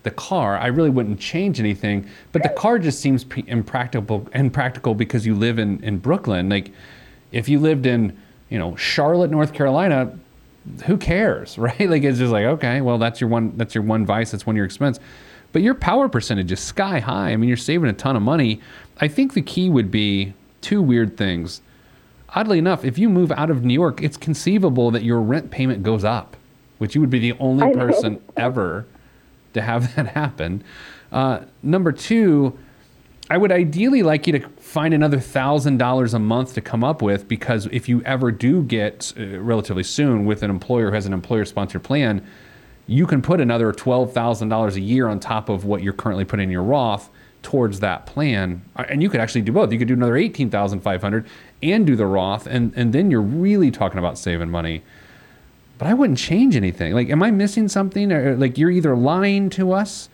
the 0.04 0.11
car, 0.11 0.57
I 0.57 0.68
really 0.68 0.90
wouldn't 0.90 1.20
change 1.20 1.61
anything. 1.61 2.09
But 2.33 2.42
the 2.42 2.48
car 2.50 2.78
just 2.78 3.00
seems 3.00 3.24
pre- 3.24 3.44
impractical. 3.46 4.26
Impractical 4.35 4.94
because 4.94 5.26
you 5.26 5.35
live 5.35 5.59
in 5.59 5.83
in 5.85 5.98
Brooklyn. 5.98 6.48
Like, 6.48 6.70
if 7.31 7.48
you 7.48 7.59
lived 7.61 7.85
in 7.85 8.16
you 8.48 8.59
know 8.59 8.74
Charlotte, 8.76 9.31
North 9.31 9.52
Carolina, 9.52 10.18
who 10.87 10.96
cares, 10.96 11.59
right? 11.59 11.88
Like 11.88 12.04
it's 12.04 12.18
just 12.18 12.33
like 12.33 12.44
okay, 12.44 12.81
well 12.81 12.98
that's 12.98 13.20
your 13.20 13.28
one 13.28 13.57
that's 13.57 13.74
your 13.74 13.85
one 13.85 14.07
vice, 14.07 14.31
that's 14.31 14.46
one 14.46 14.54
of 14.54 14.59
your 14.59 14.66
expense. 14.66 14.98
But 15.52 15.62
your 15.62 15.74
power 15.74 16.09
percentage 16.09 16.52
is 16.52 16.61
sky 16.61 17.00
high. 17.00 17.31
I 17.33 17.37
mean, 17.37 17.48
you're 17.48 17.57
saving 17.57 17.88
a 17.88 17.94
ton 17.94 18.16
of 18.16 18.22
money. 18.22 18.61
I 19.00 19.09
think 19.09 19.33
the 19.35 19.42
key 19.42 19.70
would 19.70 19.90
be 19.90 20.35
two 20.61 20.83
weird 20.83 21.16
things. 21.16 21.62
Oddly 22.34 22.58
enough, 22.58 22.84
if 22.84 22.98
you 22.98 23.08
move 23.08 23.32
out 23.32 23.50
of 23.50 23.64
New 23.64 23.74
York, 23.74 24.02
it's 24.02 24.16
conceivable 24.16 24.90
that 24.90 25.02
your 25.02 25.20
rent 25.20 25.50
payment 25.50 25.82
goes 25.82 26.04
up, 26.04 26.36
which 26.78 26.94
you 26.94 27.00
would 27.00 27.10
be 27.10 27.18
the 27.18 27.32
only 27.38 27.72
person 27.72 28.20
ever 28.36 28.86
to 29.54 29.62
have 29.62 29.94
that 29.96 30.08
happen. 30.08 30.62
Uh, 31.10 31.40
number 31.62 31.90
two, 31.90 32.58
I 33.30 33.38
would 33.38 33.50
ideally 33.52 34.02
like 34.02 34.26
you 34.26 34.34
to 34.34 34.48
find 34.60 34.92
another 34.92 35.20
thousand 35.20 35.78
dollars 35.78 36.12
a 36.14 36.18
month 36.18 36.54
to 36.54 36.60
come 36.60 36.84
up 36.84 37.00
with 37.02 37.28
because 37.28 37.66
if 37.72 37.88
you 37.88 38.02
ever 38.02 38.30
do 38.30 38.62
get 38.62 39.12
uh, 39.18 39.40
relatively 39.40 39.82
soon 39.82 40.24
with 40.26 40.42
an 40.42 40.50
employer 40.50 40.88
who 40.88 40.94
has 40.94 41.06
an 41.06 41.12
employer 41.12 41.44
sponsored 41.46 41.82
plan, 41.82 42.26
you 42.86 43.06
can 43.06 43.20
put 43.22 43.40
another 43.40 43.72
twelve 43.72 44.12
thousand 44.12 44.48
dollars 44.50 44.76
a 44.76 44.80
year 44.80 45.08
on 45.08 45.18
top 45.20 45.48
of 45.48 45.64
what 45.64 45.82
you're 45.82 45.92
currently 45.94 46.24
putting 46.26 46.44
in 46.44 46.50
your 46.50 46.62
Roth 46.62 47.08
towards 47.42 47.80
that 47.80 48.04
plan, 48.04 48.62
Uh, 48.76 48.84
and 48.88 49.02
you 49.02 49.08
could 49.08 49.20
actually 49.20 49.42
do 49.42 49.52
both. 49.52 49.72
You 49.72 49.78
could 49.78 49.88
do 49.88 49.94
another 49.94 50.16
eighteen 50.16 50.48
thousand 50.50 50.80
five 50.80 51.02
hundred 51.02 51.26
and 51.62 51.86
do 51.86 51.96
the 51.96 52.06
Roth, 52.06 52.46
and 52.46 52.72
and 52.76 52.92
then 52.92 53.10
you're 53.10 53.20
really 53.20 53.70
talking 53.70 53.98
about 53.98 54.18
saving 54.18 54.50
money. 54.50 54.82
But 55.78 55.88
I 55.88 55.94
wouldn't 55.94 56.18
change 56.18 56.56
anything. 56.56 56.92
Like, 56.92 57.08
am 57.08 57.22
I 57.22 57.30
missing 57.30 57.68
something? 57.68 58.12
Or 58.12 58.36
like 58.36 58.58
you're 58.58 58.70
either 58.70 58.96
lying 58.96 59.50
to 59.50 59.72
us, 59.72 60.08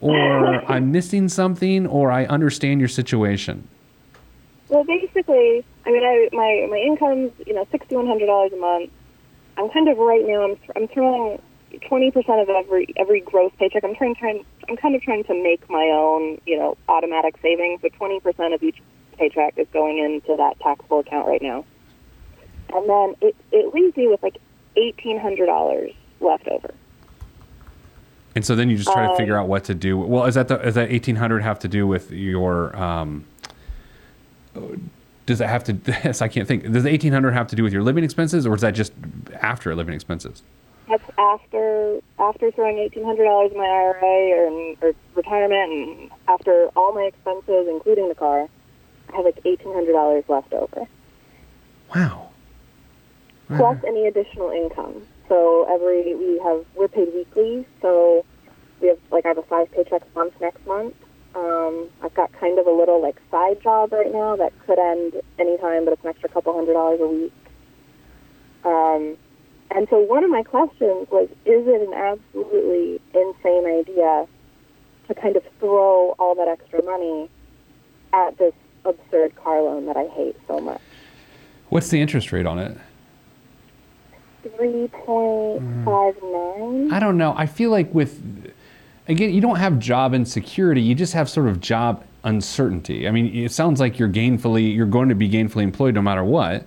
or 0.00 0.64
I'm 0.70 0.90
missing 0.90 1.28
something, 1.28 1.86
or 1.86 2.10
I 2.10 2.24
understand 2.26 2.80
your 2.80 2.88
situation. 2.88 3.68
Well, 4.68 4.84
basically, 4.84 5.64
I 5.84 5.90
mean, 5.90 6.02
I 6.02 6.28
my 6.32 6.66
my 6.70 6.78
income's 6.78 7.32
you 7.46 7.54
know 7.54 7.66
sixty 7.70 7.94
one 7.94 8.06
hundred 8.06 8.26
dollars 8.26 8.52
a 8.52 8.56
month. 8.56 8.90
I'm 9.56 9.68
kind 9.70 9.88
of 9.88 9.98
right 9.98 10.26
now. 10.26 10.44
I'm 10.44 10.56
I'm 10.76 10.88
throwing 10.88 11.40
twenty 11.88 12.10
percent 12.10 12.40
of 12.40 12.48
every 12.48 12.92
every 12.96 13.20
gross 13.20 13.52
paycheck. 13.58 13.84
I'm 13.84 13.94
trying 13.94 14.14
trying. 14.14 14.44
I'm 14.68 14.76
kind 14.76 14.94
of 14.94 15.02
trying 15.02 15.24
to 15.24 15.34
make 15.42 15.68
my 15.68 15.90
own 15.92 16.40
you 16.46 16.58
know 16.58 16.76
automatic 16.88 17.36
savings. 17.42 17.80
But 17.82 17.92
twenty 17.94 18.20
percent 18.20 18.54
of 18.54 18.62
each 18.62 18.80
paycheck 19.16 19.58
is 19.58 19.66
going 19.72 19.98
into 19.98 20.36
that 20.36 20.58
taxable 20.60 21.00
account 21.00 21.26
right 21.26 21.42
now, 21.42 21.64
and 22.74 22.88
then 22.88 23.14
it 23.20 23.36
it 23.50 23.74
leaves 23.74 23.96
me 23.96 24.08
with 24.08 24.22
like 24.22 24.38
eighteen 24.76 25.18
hundred 25.18 25.46
dollars 25.46 25.92
left 26.20 26.48
over. 26.48 26.72
And 28.34 28.44
so 28.44 28.56
then 28.56 28.70
you 28.70 28.76
just 28.76 28.90
try 28.90 29.04
to 29.04 29.10
Um, 29.10 29.16
figure 29.16 29.36
out 29.36 29.46
what 29.46 29.64
to 29.64 29.74
do. 29.74 29.98
Well, 29.98 30.24
is 30.24 30.34
that 30.36 30.48
the, 30.48 30.58
is 30.66 30.74
that 30.74 30.90
eighteen 30.90 31.16
hundred 31.16 31.42
have 31.42 31.58
to 31.60 31.68
do 31.68 31.86
with 31.86 32.10
your? 32.10 32.74
Um, 32.76 33.26
does 35.26 35.38
that 35.38 35.48
have 35.48 35.64
to? 35.64 35.72
Yes, 36.04 36.22
I 36.22 36.28
can't 36.28 36.48
think. 36.48 36.70
Does 36.72 36.84
the 36.84 36.90
eighteen 36.90 37.12
hundred 37.12 37.32
have 37.32 37.46
to 37.48 37.56
do 37.56 37.62
with 37.62 37.72
your 37.72 37.82
living 37.82 38.04
expenses, 38.04 38.46
or 38.46 38.54
is 38.54 38.62
that 38.62 38.72
just 38.74 38.92
after 39.40 39.74
living 39.74 39.94
expenses? 39.94 40.42
That's 40.88 41.04
after 41.18 42.00
after 42.18 42.50
throwing 42.50 42.78
eighteen 42.78 43.04
hundred 43.04 43.24
dollars 43.24 43.52
in 43.52 43.58
my 43.58 43.64
IRA 43.66 44.30
or, 44.30 44.88
or 44.88 44.92
retirement, 45.14 45.72
and 45.72 46.10
after 46.28 46.68
all 46.74 46.92
my 46.94 47.02
expenses, 47.02 47.68
including 47.68 48.08
the 48.08 48.14
car, 48.14 48.48
have 49.14 49.24
like 49.24 49.38
eighteen 49.44 49.72
hundred 49.72 49.92
dollars 49.92 50.24
left 50.28 50.52
over, 50.52 50.86
Wow. 51.94 52.30
plus 53.48 53.78
any 53.86 54.06
additional 54.06 54.50
income. 54.50 55.02
So 55.28 55.66
every 55.72 56.14
we 56.14 56.38
have 56.44 56.64
we're 56.74 56.88
paid 56.88 57.08
weekly, 57.14 57.66
so 57.80 58.24
we 58.80 58.88
have 58.88 58.98
like 59.10 59.24
I 59.24 59.28
have 59.28 59.38
a 59.38 59.42
five 59.42 59.70
paycheck 59.72 60.02
month 60.14 60.34
next 60.40 60.66
month. 60.66 60.94
Um, 61.34 61.88
I've 62.02 62.14
got 62.14 62.30
kind 62.32 62.58
of 62.58 62.66
a 62.66 62.70
little 62.70 63.00
like 63.00 63.16
side 63.30 63.62
job 63.62 63.92
right 63.92 64.12
now 64.12 64.36
that 64.36 64.52
could 64.66 64.78
end 64.78 65.14
anytime, 65.38 65.84
but 65.84 65.92
it's 65.94 66.02
an 66.04 66.10
extra 66.10 66.28
couple 66.28 66.52
hundred 66.52 66.74
dollars 66.74 67.00
a 67.00 67.06
week. 67.06 67.32
Um, 68.64 69.16
and 69.74 69.88
so 69.88 69.98
one 69.98 70.22
of 70.22 70.30
my 70.30 70.42
questions 70.42 71.08
was, 71.10 71.28
is 71.46 71.66
it 71.66 71.88
an 71.88 71.94
absolutely 71.94 73.00
insane 73.14 73.64
idea 73.66 74.26
to 75.08 75.14
kind 75.14 75.34
of 75.36 75.42
throw 75.58 76.14
all 76.18 76.34
that 76.34 76.46
extra 76.48 76.82
money 76.84 77.30
at 78.12 78.36
this 78.36 78.52
absurd 78.84 79.34
car 79.36 79.62
loan 79.62 79.86
that 79.86 79.96
I 79.96 80.06
hate 80.08 80.36
so 80.46 80.60
much? 80.60 80.80
What's 81.68 81.88
the 81.88 82.00
interest 82.00 82.32
rate 82.32 82.46
on 82.46 82.58
it? 82.58 82.76
3.59? 84.46 86.92
I 86.92 86.98
don't 87.00 87.16
know. 87.16 87.32
I 87.36 87.46
feel 87.46 87.70
like 87.70 87.92
with 87.94 88.20
again, 89.08 89.32
you 89.32 89.40
don't 89.40 89.56
have 89.56 89.78
job 89.78 90.12
insecurity. 90.14 90.82
You 90.82 90.94
just 90.94 91.12
have 91.14 91.28
sort 91.30 91.48
of 91.48 91.60
job 91.60 92.04
uncertainty. 92.24 93.08
I 93.08 93.10
mean, 93.10 93.34
it 93.34 93.52
sounds 93.52 93.80
like 93.80 93.98
you're 93.98 94.08
gainfully 94.08 94.74
you're 94.74 94.86
going 94.86 95.08
to 95.10 95.14
be 95.14 95.28
gainfully 95.28 95.62
employed 95.62 95.94
no 95.94 96.02
matter 96.02 96.24
what. 96.24 96.66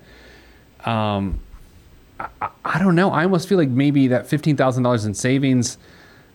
Um, 0.85 1.39
I, 2.19 2.27
I- 2.63 2.79
don't 2.79 2.95
know. 2.95 3.11
I 3.11 3.23
almost 3.23 3.47
feel 3.49 3.57
like 3.57 3.69
maybe 3.69 4.07
that 4.09 4.27
fifteen 4.27 4.55
thousand 4.55 4.83
dollars 4.83 5.05
in 5.05 5.13
savings. 5.13 5.77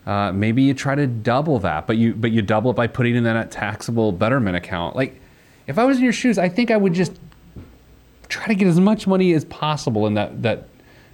uh, 0.07 0.33
maybe 0.33 0.62
you 0.62 0.75
try 0.75 0.95
to 0.95 1.07
double 1.07 1.59
that, 1.61 1.87
but 1.87 1.97
you 1.97 2.14
but 2.14 2.31
you 2.33 2.43
double 2.43 2.71
it 2.71 2.75
by 2.75 2.87
putting 2.87 3.16
in 3.16 3.25
that 3.25 3.51
taxable 3.51 4.12
betterment 4.12 4.57
account. 4.57 4.97
Like, 4.97 5.21
if 5.71 5.79
I 5.79 5.85
was 5.85 5.99
in 5.99 6.05
your 6.05 6.13
shoes, 6.13 6.37
I 6.37 6.49
think 6.49 6.71
I 6.71 6.77
would 6.77 6.93
just 6.93 7.19
try 8.29 8.47
to 8.47 8.55
get 8.55 8.67
as 8.67 8.79
much 8.79 9.07
money 9.07 9.33
as 9.33 9.45
possible 9.47 10.07
in 10.07 10.15
that 10.15 10.43
that 10.43 10.69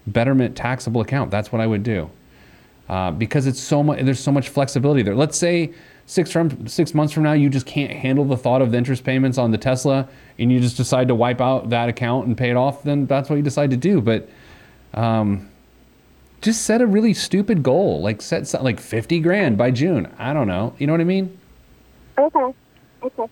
betterment 0.06 0.56
taxable 0.56 1.02
account. 1.02 1.30
That's 1.30 1.52
what 1.52 1.60
I 1.60 1.66
would 1.66 1.82
do, 1.82 2.10
uh, 2.88 3.10
because 3.10 3.46
it's 3.46 3.60
so 3.60 3.82
much. 3.82 4.00
There's 4.02 4.18
so 4.18 4.32
much 4.32 4.48
flexibility 4.48 5.02
there. 5.02 5.14
Let's 5.14 5.36
say 5.36 5.74
six 6.06 6.32
from 6.32 6.66
six 6.66 6.94
months 6.94 7.12
from 7.12 7.24
now, 7.24 7.34
you 7.34 7.50
just 7.50 7.66
can't 7.66 7.92
handle 7.92 8.24
the 8.24 8.36
thought 8.36 8.62
of 8.62 8.72
the 8.72 8.78
interest 8.78 9.04
payments 9.04 9.36
on 9.36 9.50
the 9.50 9.58
Tesla, 9.58 10.08
and 10.38 10.50
you 10.50 10.58
just 10.58 10.78
decide 10.78 11.08
to 11.08 11.14
wipe 11.14 11.40
out 11.42 11.68
that 11.70 11.90
account 11.90 12.26
and 12.26 12.36
pay 12.36 12.50
it 12.50 12.56
off. 12.56 12.82
Then 12.82 13.06
that's 13.06 13.28
what 13.28 13.36
you 13.36 13.42
decide 13.42 13.70
to 13.70 13.76
do. 13.76 14.00
But 14.00 14.26
um, 14.94 15.50
just 16.40 16.62
set 16.62 16.80
a 16.80 16.86
really 16.86 17.12
stupid 17.12 17.62
goal, 17.62 18.00
like 18.00 18.22
set 18.22 18.46
some, 18.46 18.64
like 18.64 18.80
50 18.80 19.20
grand 19.20 19.58
by 19.58 19.70
June. 19.70 20.10
I 20.18 20.32
don't 20.32 20.48
know. 20.48 20.74
You 20.78 20.86
know 20.86 20.94
what 20.94 21.02
I 21.02 21.04
mean? 21.04 21.38
Okay. 22.18 22.54
Okay. 23.02 23.26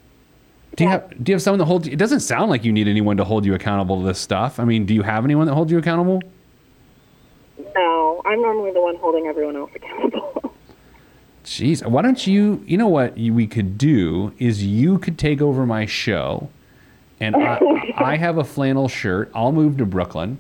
Do 0.76 0.84
you 0.84 0.90
have 0.90 1.08
do 1.24 1.30
you 1.30 1.34
have 1.34 1.42
someone 1.42 1.58
that 1.60 1.66
holds? 1.66 1.86
you- 1.86 1.92
It 1.92 1.98
doesn't 1.98 2.20
sound 2.20 2.50
like 2.50 2.64
you 2.64 2.72
need 2.72 2.88
anyone 2.88 3.16
to 3.18 3.24
hold 3.24 3.44
you 3.44 3.54
accountable 3.54 4.00
to 4.00 4.06
this 4.06 4.18
stuff. 4.18 4.58
I 4.58 4.64
mean, 4.64 4.86
do 4.86 4.94
you 4.94 5.02
have 5.02 5.24
anyone 5.24 5.46
that 5.46 5.54
holds 5.54 5.70
you 5.70 5.78
accountable? 5.78 6.20
No, 7.76 8.22
I'm 8.24 8.40
normally 8.42 8.72
the 8.72 8.80
one 8.80 8.96
holding 8.96 9.26
everyone 9.26 9.56
else 9.56 9.70
accountable. 9.74 10.54
Jeez, 11.44 11.86
why 11.86 12.02
don't 12.02 12.26
you? 12.26 12.62
You 12.66 12.78
know 12.78 12.88
what 12.88 13.14
we 13.16 13.46
could 13.46 13.76
do 13.78 14.32
is 14.38 14.64
you 14.64 14.98
could 14.98 15.18
take 15.18 15.40
over 15.42 15.66
my 15.66 15.84
show, 15.86 16.48
and 17.20 17.36
I, 17.36 17.60
I 17.96 18.16
have 18.16 18.38
a 18.38 18.44
flannel 18.44 18.88
shirt. 18.88 19.30
I'll 19.34 19.52
move 19.52 19.76
to 19.78 19.86
Brooklyn. 19.86 20.38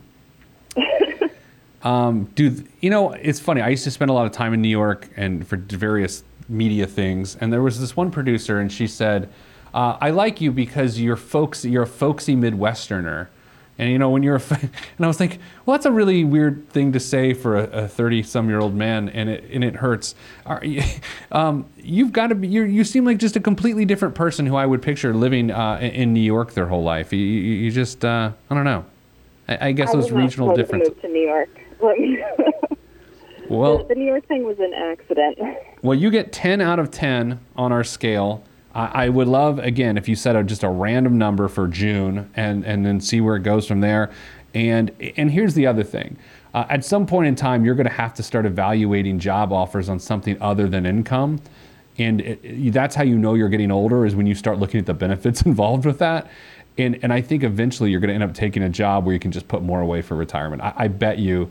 Um, 1.82 2.24
dude, 2.34 2.66
you 2.80 2.88
know 2.88 3.12
it's 3.12 3.38
funny. 3.38 3.60
I 3.60 3.68
used 3.68 3.84
to 3.84 3.90
spend 3.90 4.10
a 4.10 4.14
lot 4.14 4.24
of 4.24 4.32
time 4.32 4.54
in 4.54 4.62
New 4.62 4.70
York 4.70 5.10
and 5.16 5.46
for 5.46 5.56
various 5.58 6.24
media 6.48 6.86
things, 6.86 7.36
and 7.40 7.52
there 7.52 7.60
was 7.62 7.78
this 7.78 7.94
one 7.94 8.10
producer, 8.10 8.58
and 8.58 8.72
she 8.72 8.86
said, 8.86 9.28
uh, 9.74 9.98
"I 10.00 10.10
like 10.10 10.40
you 10.40 10.50
because 10.50 10.98
you're 10.98 11.16
folksy. 11.16 11.70
You're 11.70 11.82
a 11.82 11.86
folksy 11.86 12.34
Midwesterner." 12.34 13.28
And 13.76 13.90
you 13.90 13.98
know 13.98 14.08
when 14.08 14.22
you're 14.22 14.36
a, 14.36 14.42
and 14.50 14.70
I 15.00 15.06
was 15.08 15.18
like, 15.18 15.40
well, 15.66 15.76
that's 15.76 15.84
a 15.86 15.90
really 15.90 16.22
weird 16.22 16.68
thing 16.70 16.92
to 16.92 17.00
say 17.00 17.34
for 17.34 17.56
a 17.56 17.88
thirty-some-year-old 17.88 18.74
man, 18.74 19.08
and 19.08 19.28
it 19.28 19.44
and 19.52 19.64
it 19.64 19.74
hurts. 19.76 20.14
You, 20.62 20.82
um, 21.32 21.66
you've 21.76 22.12
got 22.12 22.28
to 22.28 22.36
be. 22.36 22.46
You 22.46 22.62
you 22.62 22.84
seem 22.84 23.04
like 23.04 23.18
just 23.18 23.36
a 23.36 23.40
completely 23.40 23.84
different 23.84 24.14
person 24.14 24.46
who 24.46 24.54
I 24.54 24.64
would 24.64 24.80
picture 24.80 25.12
living 25.12 25.50
uh, 25.50 25.78
in- 25.80 26.14
New 26.14 26.20
York 26.20 26.52
their 26.54 26.66
whole 26.66 26.84
life. 26.84 27.12
You 27.12 27.18
you, 27.18 27.70
just 27.70 28.04
uh, 28.04 28.30
I 28.48 28.54
don't 28.54 28.64
know. 28.64 28.84
I, 29.48 29.68
I 29.68 29.72
guess 29.72 29.90
I 29.90 29.94
those 29.94 30.12
regional 30.12 30.54
differences. 30.54 30.88
To 30.88 30.94
move 30.94 31.02
to 31.02 31.08
New 31.08 31.26
York. 31.26 31.50
Well, 33.48 33.84
the 33.84 33.94
New 33.94 34.06
York 34.06 34.26
thing 34.26 34.44
was 34.44 34.58
an 34.58 34.72
accident. 34.72 35.38
Well, 35.82 35.96
you 35.96 36.10
get 36.10 36.32
10 36.32 36.60
out 36.60 36.78
of 36.78 36.90
10 36.90 37.38
on 37.56 37.72
our 37.72 37.84
scale. 37.84 38.42
I, 38.74 39.04
I 39.04 39.08
would 39.08 39.28
love, 39.28 39.58
again, 39.58 39.96
if 39.96 40.08
you 40.08 40.16
set 40.16 40.36
a, 40.36 40.42
just 40.42 40.62
a 40.62 40.68
random 40.68 41.18
number 41.18 41.48
for 41.48 41.68
June 41.68 42.30
and, 42.34 42.64
and 42.64 42.84
then 42.84 43.00
see 43.00 43.20
where 43.20 43.36
it 43.36 43.42
goes 43.42 43.66
from 43.66 43.80
there. 43.80 44.10
And, 44.54 44.90
and 45.16 45.30
here's 45.30 45.54
the 45.54 45.66
other 45.66 45.82
thing 45.82 46.16
uh, 46.54 46.64
at 46.68 46.84
some 46.84 47.06
point 47.06 47.26
in 47.26 47.34
time, 47.34 47.64
you're 47.64 47.74
going 47.74 47.86
to 47.88 47.92
have 47.92 48.14
to 48.14 48.22
start 48.22 48.46
evaluating 48.46 49.18
job 49.18 49.52
offers 49.52 49.88
on 49.88 49.98
something 49.98 50.40
other 50.40 50.68
than 50.68 50.86
income. 50.86 51.40
And 51.98 52.20
it, 52.20 52.40
it- 52.44 52.72
that's 52.72 52.94
how 52.94 53.02
you 53.02 53.18
know 53.18 53.34
you're 53.34 53.48
getting 53.48 53.70
older 53.70 54.06
is 54.06 54.14
when 54.14 54.26
you 54.26 54.34
start 54.34 54.58
looking 54.58 54.78
at 54.80 54.86
the 54.86 54.94
benefits 54.94 55.42
involved 55.46 55.84
with 55.84 55.98
that. 55.98 56.30
And, 56.78 56.98
and 57.02 57.12
I 57.12 57.20
think 57.20 57.44
eventually 57.44 57.90
you're 57.90 58.00
going 58.00 58.08
to 58.08 58.14
end 58.14 58.24
up 58.24 58.34
taking 58.34 58.62
a 58.64 58.68
job 58.68 59.04
where 59.04 59.12
you 59.12 59.20
can 59.20 59.30
just 59.32 59.46
put 59.46 59.62
more 59.62 59.80
away 59.80 60.02
for 60.02 60.16
retirement. 60.16 60.60
I, 60.62 60.72
I 60.76 60.88
bet 60.88 61.18
you 61.18 61.50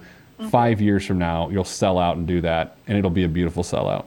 five 0.49 0.81
years 0.81 1.05
from 1.05 1.17
now, 1.17 1.47
you'll 1.49 1.63
sell 1.63 1.97
out 1.97 2.17
and 2.17 2.27
do 2.27 2.41
that, 2.41 2.75
and 2.88 2.97
it'll 2.97 3.09
be 3.09 3.23
a 3.23 3.29
beautiful 3.29 3.63
sellout. 3.63 4.05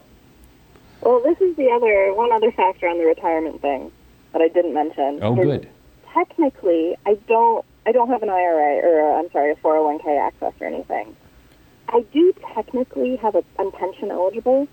Well, 1.06 1.22
this 1.22 1.40
is 1.40 1.56
the 1.56 1.70
other 1.70 2.12
one 2.14 2.32
other 2.32 2.50
factor 2.50 2.88
on 2.88 2.98
the 2.98 3.04
retirement 3.04 3.62
thing 3.62 3.92
that 4.32 4.42
I 4.42 4.48
didn't 4.48 4.74
mention. 4.74 5.20
Oh, 5.22 5.36
good. 5.36 5.68
Technically, 6.12 6.96
I 7.06 7.14
don't. 7.28 7.64
I 7.86 7.92
don't 7.92 8.08
have 8.08 8.24
an 8.24 8.30
IRA 8.30 8.80
or 8.82 9.12
uh, 9.12 9.20
I'm 9.20 9.30
sorry, 9.30 9.52
a 9.52 9.56
401k 9.56 10.20
access 10.20 10.52
or 10.60 10.66
anything. 10.66 11.14
I 11.88 12.04
do 12.12 12.34
technically 12.54 13.14
have 13.16 13.36
a. 13.36 13.44
I'm 13.58 13.70
pension 13.70 14.10
eligible. 14.10 14.66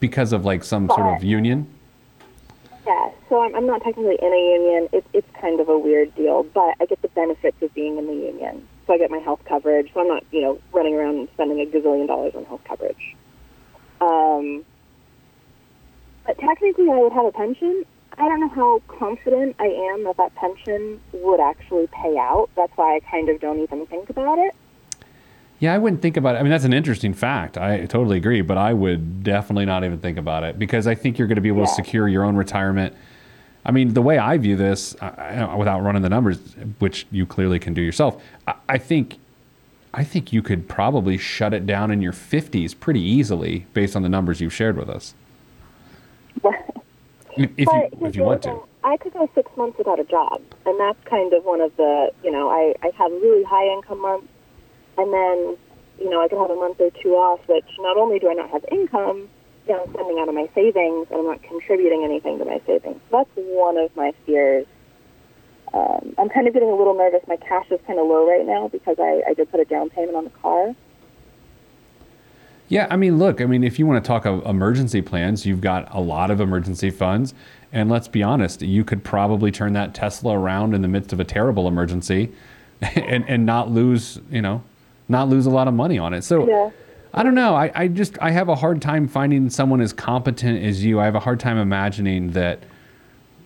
because 0.00 0.32
of 0.32 0.46
like 0.46 0.64
some 0.64 0.88
sort 0.88 1.16
of 1.16 1.22
union. 1.22 1.68
Yeah, 2.86 3.10
so 3.28 3.42
I'm, 3.42 3.54
I'm 3.54 3.66
not 3.66 3.82
technically 3.82 4.18
in 4.20 4.32
a 4.32 4.52
union. 4.54 4.88
It, 4.92 5.04
it's 5.12 5.28
kind 5.38 5.60
of 5.60 5.68
a 5.68 5.78
weird 5.78 6.14
deal, 6.14 6.44
but 6.44 6.74
I 6.80 6.86
get 6.86 7.02
the 7.02 7.08
benefits 7.08 7.60
of 7.60 7.72
being 7.74 7.98
in 7.98 8.06
the 8.06 8.14
union. 8.14 8.66
So 8.86 8.94
I 8.94 8.98
get 8.98 9.10
my 9.10 9.18
health 9.18 9.40
coverage. 9.44 9.92
So 9.92 10.00
I'm 10.00 10.08
not, 10.08 10.24
you 10.32 10.40
know, 10.40 10.58
running 10.72 10.94
around 10.94 11.18
and 11.18 11.28
spending 11.34 11.60
a 11.60 11.66
gazillion 11.66 12.06
dollars 12.06 12.32
on 12.34 12.44
health 12.46 12.62
coverage. 12.64 13.14
Um, 14.02 14.64
but 16.26 16.38
technically, 16.38 16.88
I 16.90 16.96
would 16.98 17.12
have 17.12 17.26
a 17.26 17.32
pension. 17.32 17.84
I 18.18 18.28
don't 18.28 18.40
know 18.40 18.48
how 18.48 18.82
confident 18.88 19.56
I 19.58 19.66
am 19.66 20.04
that 20.04 20.16
that 20.18 20.34
pension 20.34 21.00
would 21.12 21.40
actually 21.40 21.86
pay 21.88 22.16
out. 22.18 22.50
That's 22.56 22.72
why 22.76 22.96
I 22.96 23.00
kind 23.10 23.28
of 23.28 23.40
don't 23.40 23.60
even 23.60 23.86
think 23.86 24.10
about 24.10 24.38
it. 24.38 24.54
Yeah, 25.60 25.72
I 25.74 25.78
wouldn't 25.78 26.02
think 26.02 26.16
about 26.16 26.34
it. 26.34 26.38
I 26.38 26.42
mean, 26.42 26.50
that's 26.50 26.64
an 26.64 26.72
interesting 26.72 27.14
fact. 27.14 27.56
I 27.56 27.86
totally 27.86 28.16
agree, 28.16 28.40
but 28.40 28.58
I 28.58 28.72
would 28.74 29.22
definitely 29.22 29.64
not 29.64 29.84
even 29.84 29.98
think 30.00 30.18
about 30.18 30.42
it 30.42 30.58
because 30.58 30.86
I 30.88 30.94
think 30.96 31.18
you're 31.18 31.28
going 31.28 31.36
to 31.36 31.42
be 31.42 31.48
able 31.48 31.64
to 31.64 31.72
secure 31.72 32.08
your 32.08 32.24
own 32.24 32.34
retirement. 32.36 32.94
I 33.64 33.70
mean, 33.70 33.94
the 33.94 34.02
way 34.02 34.18
I 34.18 34.36
view 34.38 34.56
this, 34.56 34.96
I, 35.00 35.06
I- 35.44 35.54
without 35.54 35.80
running 35.82 36.02
the 36.02 36.08
numbers, 36.08 36.38
which 36.80 37.06
you 37.12 37.26
clearly 37.26 37.60
can 37.60 37.74
do 37.74 37.80
yourself, 37.80 38.20
I, 38.48 38.54
I 38.68 38.78
think, 38.78 39.18
I 39.94 40.04
think 40.04 40.32
you 40.32 40.42
could 40.42 40.68
probably 40.68 41.18
shut 41.18 41.52
it 41.52 41.66
down 41.66 41.90
in 41.90 42.00
your 42.00 42.12
50s 42.12 42.78
pretty 42.78 43.00
easily 43.00 43.66
based 43.74 43.94
on 43.94 44.02
the 44.02 44.08
numbers 44.08 44.40
you've 44.40 44.54
shared 44.54 44.76
with 44.76 44.88
us. 44.88 45.14
If, 47.34 47.48
you 47.56 48.06
if 48.06 48.14
you 48.14 48.24
want 48.24 48.42
to. 48.42 48.60
I 48.84 48.98
could 48.98 49.14
go 49.14 49.26
six 49.34 49.50
months 49.56 49.78
without 49.78 49.98
a 49.98 50.04
job, 50.04 50.42
and 50.66 50.78
that's 50.78 51.02
kind 51.04 51.32
of 51.32 51.44
one 51.44 51.62
of 51.62 51.74
the, 51.76 52.12
you 52.22 52.30
know, 52.30 52.50
I, 52.50 52.74
I 52.82 52.90
have 52.98 53.10
really 53.10 53.42
high 53.44 53.72
income 53.72 54.02
months, 54.02 54.28
and 54.98 55.12
then, 55.12 55.56
you 55.98 56.10
know, 56.10 56.20
I 56.20 56.28
could 56.28 56.38
have 56.38 56.50
a 56.50 56.56
month 56.56 56.78
or 56.80 56.90
two 57.02 57.14
off, 57.14 57.40
which 57.48 57.64
not 57.78 57.96
only 57.96 58.18
do 58.18 58.28
I 58.28 58.34
not 58.34 58.50
have 58.50 58.64
income, 58.70 59.28
you 59.66 59.72
know, 59.72 59.84
I'm 59.84 59.94
spending 59.94 60.18
out 60.18 60.28
of 60.28 60.34
my 60.34 60.48
savings, 60.54 61.06
and 61.10 61.20
I'm 61.20 61.26
not 61.26 61.42
contributing 61.42 62.04
anything 62.04 62.38
to 62.38 62.44
my 62.44 62.60
savings. 62.66 63.00
That's 63.10 63.30
one 63.34 63.78
of 63.78 63.94
my 63.96 64.12
fears. 64.26 64.66
Um, 65.74 66.14
I'm 66.18 66.28
kind 66.28 66.46
of 66.46 66.52
getting 66.52 66.68
a 66.68 66.74
little 66.74 66.94
nervous. 66.94 67.20
My 67.26 67.36
cash 67.36 67.66
is 67.70 67.80
kind 67.86 67.98
of 67.98 68.06
low 68.06 68.28
right 68.28 68.46
now 68.46 68.68
because 68.68 68.96
I, 68.98 69.22
I 69.28 69.34
did 69.34 69.50
put 69.50 69.60
a 69.60 69.64
down 69.64 69.90
payment 69.90 70.16
on 70.16 70.24
the 70.24 70.30
car. 70.30 70.74
Yeah, 72.68 72.86
I 72.90 72.96
mean, 72.96 73.18
look, 73.18 73.40
I 73.40 73.44
mean, 73.44 73.64
if 73.64 73.78
you 73.78 73.86
want 73.86 74.02
to 74.02 74.06
talk 74.06 74.24
of 74.24 74.44
emergency 74.46 75.02
plans, 75.02 75.44
you've 75.44 75.60
got 75.60 75.94
a 75.94 76.00
lot 76.00 76.30
of 76.30 76.40
emergency 76.40 76.90
funds. 76.90 77.34
And 77.70 77.90
let's 77.90 78.08
be 78.08 78.22
honest, 78.22 78.62
you 78.62 78.84
could 78.84 79.02
probably 79.02 79.50
turn 79.50 79.72
that 79.74 79.94
Tesla 79.94 80.38
around 80.38 80.74
in 80.74 80.82
the 80.82 80.88
midst 80.88 81.12
of 81.12 81.20
a 81.20 81.24
terrible 81.24 81.68
emergency 81.68 82.32
and, 82.80 83.28
and 83.28 83.46
not 83.46 83.70
lose, 83.70 84.20
you 84.30 84.42
know, 84.42 84.62
not 85.08 85.28
lose 85.28 85.46
a 85.46 85.50
lot 85.50 85.68
of 85.68 85.74
money 85.74 85.98
on 85.98 86.14
it. 86.14 86.22
So 86.22 86.48
Yeah. 86.48 86.70
I 87.14 87.22
don't 87.22 87.34
know. 87.34 87.54
I, 87.54 87.70
I 87.74 87.88
just, 87.88 88.16
I 88.22 88.30
have 88.30 88.48
a 88.48 88.54
hard 88.54 88.80
time 88.80 89.06
finding 89.06 89.50
someone 89.50 89.82
as 89.82 89.92
competent 89.92 90.64
as 90.64 90.82
you. 90.82 90.98
I 90.98 91.04
have 91.04 91.14
a 91.14 91.20
hard 91.20 91.40
time 91.40 91.58
imagining 91.58 92.30
that 92.30 92.60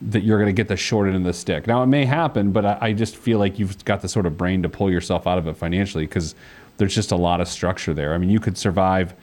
that 0.06 0.22
you're 0.22 0.38
going 0.38 0.46
to 0.46 0.52
get 0.52 0.68
the 0.68 0.76
short 0.76 1.08
end 1.08 1.16
of 1.16 1.24
the 1.24 1.32
stick. 1.32 1.66
Now 1.66 1.82
it 1.82 1.86
may 1.86 2.04
happen, 2.04 2.52
but 2.52 2.64
I, 2.64 2.78
I 2.80 2.92
just 2.92 3.16
feel 3.16 3.38
like 3.38 3.58
you've 3.58 3.84
got 3.84 4.02
the 4.02 4.08
sort 4.08 4.24
of 4.24 4.38
brain 4.38 4.62
to 4.62 4.68
pull 4.68 4.90
yourself 4.90 5.26
out 5.26 5.36
of 5.36 5.46
it 5.48 5.56
financially 5.56 6.06
because 6.06 6.34
there's 6.76 6.94
just 6.94 7.10
a 7.10 7.16
lot 7.16 7.40
of 7.40 7.48
structure 7.48 7.92
there. 7.92 8.14
I 8.14 8.18
mean, 8.18 8.30
you 8.30 8.40
could 8.40 8.56
survive 8.56 9.14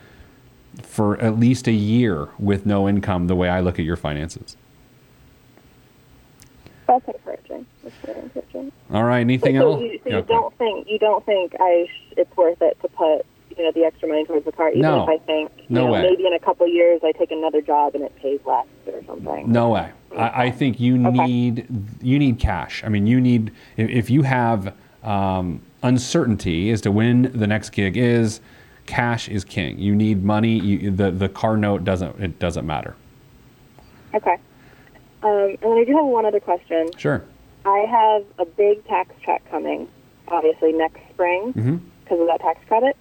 for 0.82 1.20
at 1.22 1.40
least 1.40 1.68
a 1.68 1.72
year 1.72 2.28
with 2.38 2.66
no 2.66 2.90
income 2.90 3.28
the 3.28 3.36
way 3.36 3.48
I 3.48 3.62
look 3.62 3.80
at 3.80 3.86
your 3.86 3.96
finances. 3.96 4.58
That's 6.88 7.08
encouraging. 7.08 7.66
That's 7.84 7.96
very 8.06 8.20
encouraging. 8.20 8.72
All 8.92 9.04
right, 9.04 9.22
anything 9.22 9.58
so 9.58 9.74
else? 9.74 9.82
you, 9.82 10.00
so 10.04 10.10
you 10.10 10.16
okay. 10.18 10.34
don't 10.34 10.58
think 10.58 10.88
you 10.90 11.00
don't 11.00 11.26
think 11.26 11.56
I 11.60 11.88
sh- 11.90 12.14
it's 12.18 12.36
worth 12.36 12.62
it 12.62 12.78
to 12.82 12.90
put 12.90 13.26
you 13.58 13.64
know 13.64 13.72
the 13.72 13.84
extra 13.86 14.08
money 14.08 14.26
towards 14.26 14.46
the 14.46 14.52
car, 14.52 14.70
even 14.70 14.82
No. 14.82 15.04
if 15.04 15.10
I 15.10 15.18
think 15.26 15.52
No 15.70 15.86
know, 15.88 15.94
way. 15.94 16.02
maybe 16.02 16.26
in 16.28 16.34
a 16.34 16.40
couple 16.40 16.68
years 16.68 17.02
I 17.04 17.12
take 17.12 17.32
another 17.32 17.62
job 17.62 17.96
and 17.96 18.04
it 18.04 18.16
pays 18.18 18.40
less 18.46 18.66
or 18.88 19.02
something. 19.06 19.52
No 19.52 19.70
way. 19.70 19.90
I, 20.18 20.46
I 20.46 20.52
think 20.52 20.80
you 20.80 20.96
Okay. 21.08 21.26
need 21.26 21.68
you 22.02 22.20
need 22.20 22.40
cash. 22.40 22.84
I 22.84 22.90
mean, 22.90 23.08
you 23.08 23.20
need 23.20 23.52
if, 23.78 23.90
if 23.90 24.10
you 24.10 24.24
have 24.24 24.74
um, 25.04 25.62
uncertainty 25.82 26.70
as 26.72 26.82
to 26.82 26.92
when 26.92 27.32
the 27.38 27.48
next 27.48 27.70
gig 27.72 27.98
is, 27.98 28.40
cash 28.86 29.28
is 29.30 29.44
king. 29.44 29.78
You 29.80 29.96
need 29.96 30.24
money. 30.24 30.60
You, 30.60 30.92
the 30.92 31.12
the 31.12 31.30
car 31.30 31.58
note 31.58 31.84
doesn't 31.84 32.20
it 32.22 32.40
doesn't 32.40 32.66
matter. 32.66 32.96
Okay. 34.14 34.38
Um, 35.24 35.30
and 35.32 35.58
then 35.62 35.72
I 35.78 35.84
do 35.86 35.96
have 35.96 36.06
one 36.06 36.26
other 36.26 36.40
question. 36.40 36.90
Sure. 36.98 37.24
I 37.66 37.86
have 37.90 38.26
a 38.40 38.46
big 38.46 38.86
tax 38.88 39.16
check 39.26 39.42
coming, 39.50 39.88
obviously 40.28 40.74
next 40.74 41.00
spring 41.14 41.54
Mm-hmm. 41.54 41.78
because 42.04 42.20
of 42.20 42.28
that 42.28 42.42
tax 42.42 42.60
credit. 42.68 42.98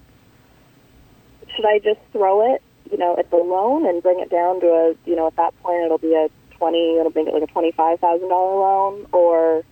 Should 1.54 1.66
I 1.66 1.78
just 1.78 2.00
throw 2.12 2.54
it, 2.54 2.62
you 2.90 2.98
know, 2.98 3.16
at 3.18 3.30
the 3.30 3.36
loan 3.36 3.86
and 3.86 4.02
bring 4.02 4.20
it 4.20 4.30
down 4.30 4.60
to 4.60 4.66
a, 4.66 4.94
you 5.04 5.16
know, 5.16 5.26
at 5.26 5.36
that 5.36 5.60
point 5.62 5.84
it'll 5.84 5.98
be 5.98 6.14
a 6.14 6.28
twenty, 6.56 6.96
it'll 6.98 7.12
make 7.12 7.28
it 7.28 7.34
like 7.34 7.42
a 7.42 7.52
twenty-five 7.52 8.00
thousand 8.00 8.28
dollar 8.28 8.60
loan, 8.60 9.06
or 9.12 9.64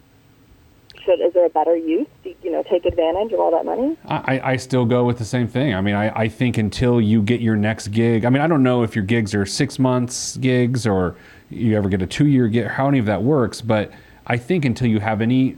should 1.04 1.20
is 1.20 1.32
there 1.32 1.46
a 1.46 1.50
better 1.50 1.76
use? 1.76 2.06
Do, 2.22 2.34
you 2.42 2.50
know, 2.50 2.62
take 2.62 2.84
advantage 2.84 3.32
of 3.32 3.40
all 3.40 3.50
that 3.52 3.64
money? 3.64 3.96
I, 4.06 4.52
I 4.52 4.56
still 4.56 4.84
go 4.84 5.04
with 5.04 5.18
the 5.18 5.24
same 5.24 5.48
thing. 5.48 5.74
I 5.74 5.80
mean, 5.80 5.94
I, 5.94 6.10
I 6.14 6.28
think 6.28 6.58
until 6.58 7.00
you 7.00 7.22
get 7.22 7.40
your 7.40 7.56
next 7.56 7.88
gig, 7.88 8.24
I 8.24 8.30
mean, 8.30 8.42
I 8.42 8.46
don't 8.46 8.62
know 8.62 8.82
if 8.82 8.94
your 8.94 9.04
gigs 9.04 9.34
are 9.34 9.46
six 9.46 9.78
months 9.78 10.36
gigs 10.36 10.86
or 10.86 11.16
you 11.48 11.76
ever 11.76 11.88
get 11.88 12.02
a 12.02 12.06
two 12.06 12.26
year 12.26 12.48
gig, 12.48 12.66
how 12.66 12.88
any 12.88 12.98
of 12.98 13.06
that 13.06 13.22
works, 13.22 13.60
but 13.60 13.90
I 14.26 14.36
think 14.36 14.64
until 14.64 14.88
you 14.88 15.00
have 15.00 15.20
any 15.20 15.56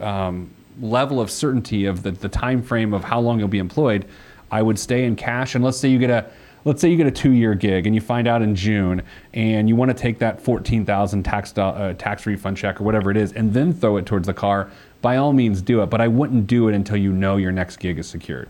um, 0.00 0.50
level 0.80 1.20
of 1.20 1.30
certainty 1.30 1.84
of 1.84 2.02
the, 2.02 2.12
the 2.12 2.28
time 2.28 2.62
frame 2.62 2.94
of 2.94 3.04
how 3.04 3.20
long 3.20 3.38
you'll 3.38 3.48
be 3.48 3.58
employed, 3.58 4.06
I 4.50 4.62
would 4.62 4.78
stay 4.78 5.04
in 5.04 5.16
cash. 5.16 5.54
And 5.54 5.64
let's 5.64 5.78
say 5.78 5.88
you 5.88 5.98
get 5.98 6.10
a 6.10 6.30
let's 6.64 6.80
say 6.80 6.90
you 6.90 6.96
get 6.96 7.06
a 7.06 7.10
two-year 7.10 7.54
gig 7.54 7.86
and 7.86 7.94
you 7.94 8.00
find 8.00 8.28
out 8.28 8.42
in 8.42 8.54
June 8.54 9.02
and 9.32 9.68
you 9.68 9.76
want 9.76 9.90
to 9.90 9.96
take 9.96 10.18
that 10.18 10.40
14,000 10.40 11.22
tax 11.22 11.56
uh, 11.56 11.94
tax 11.96 12.26
refund 12.26 12.56
check 12.56 12.80
or 12.80 12.84
whatever 12.84 13.10
it 13.10 13.16
is 13.16 13.32
and 13.32 13.54
then 13.54 13.72
throw 13.72 13.96
it 13.96 14.06
towards 14.06 14.26
the 14.26 14.34
car, 14.34 14.70
by 15.00 15.16
all 15.16 15.32
means 15.32 15.62
do 15.62 15.82
it, 15.82 15.86
but 15.86 16.00
I 16.00 16.08
wouldn't 16.08 16.46
do 16.46 16.68
it 16.68 16.74
until 16.74 16.96
you 16.96 17.12
know 17.12 17.36
your 17.36 17.52
next 17.52 17.78
gig 17.78 17.98
is 17.98 18.08
secured. 18.08 18.48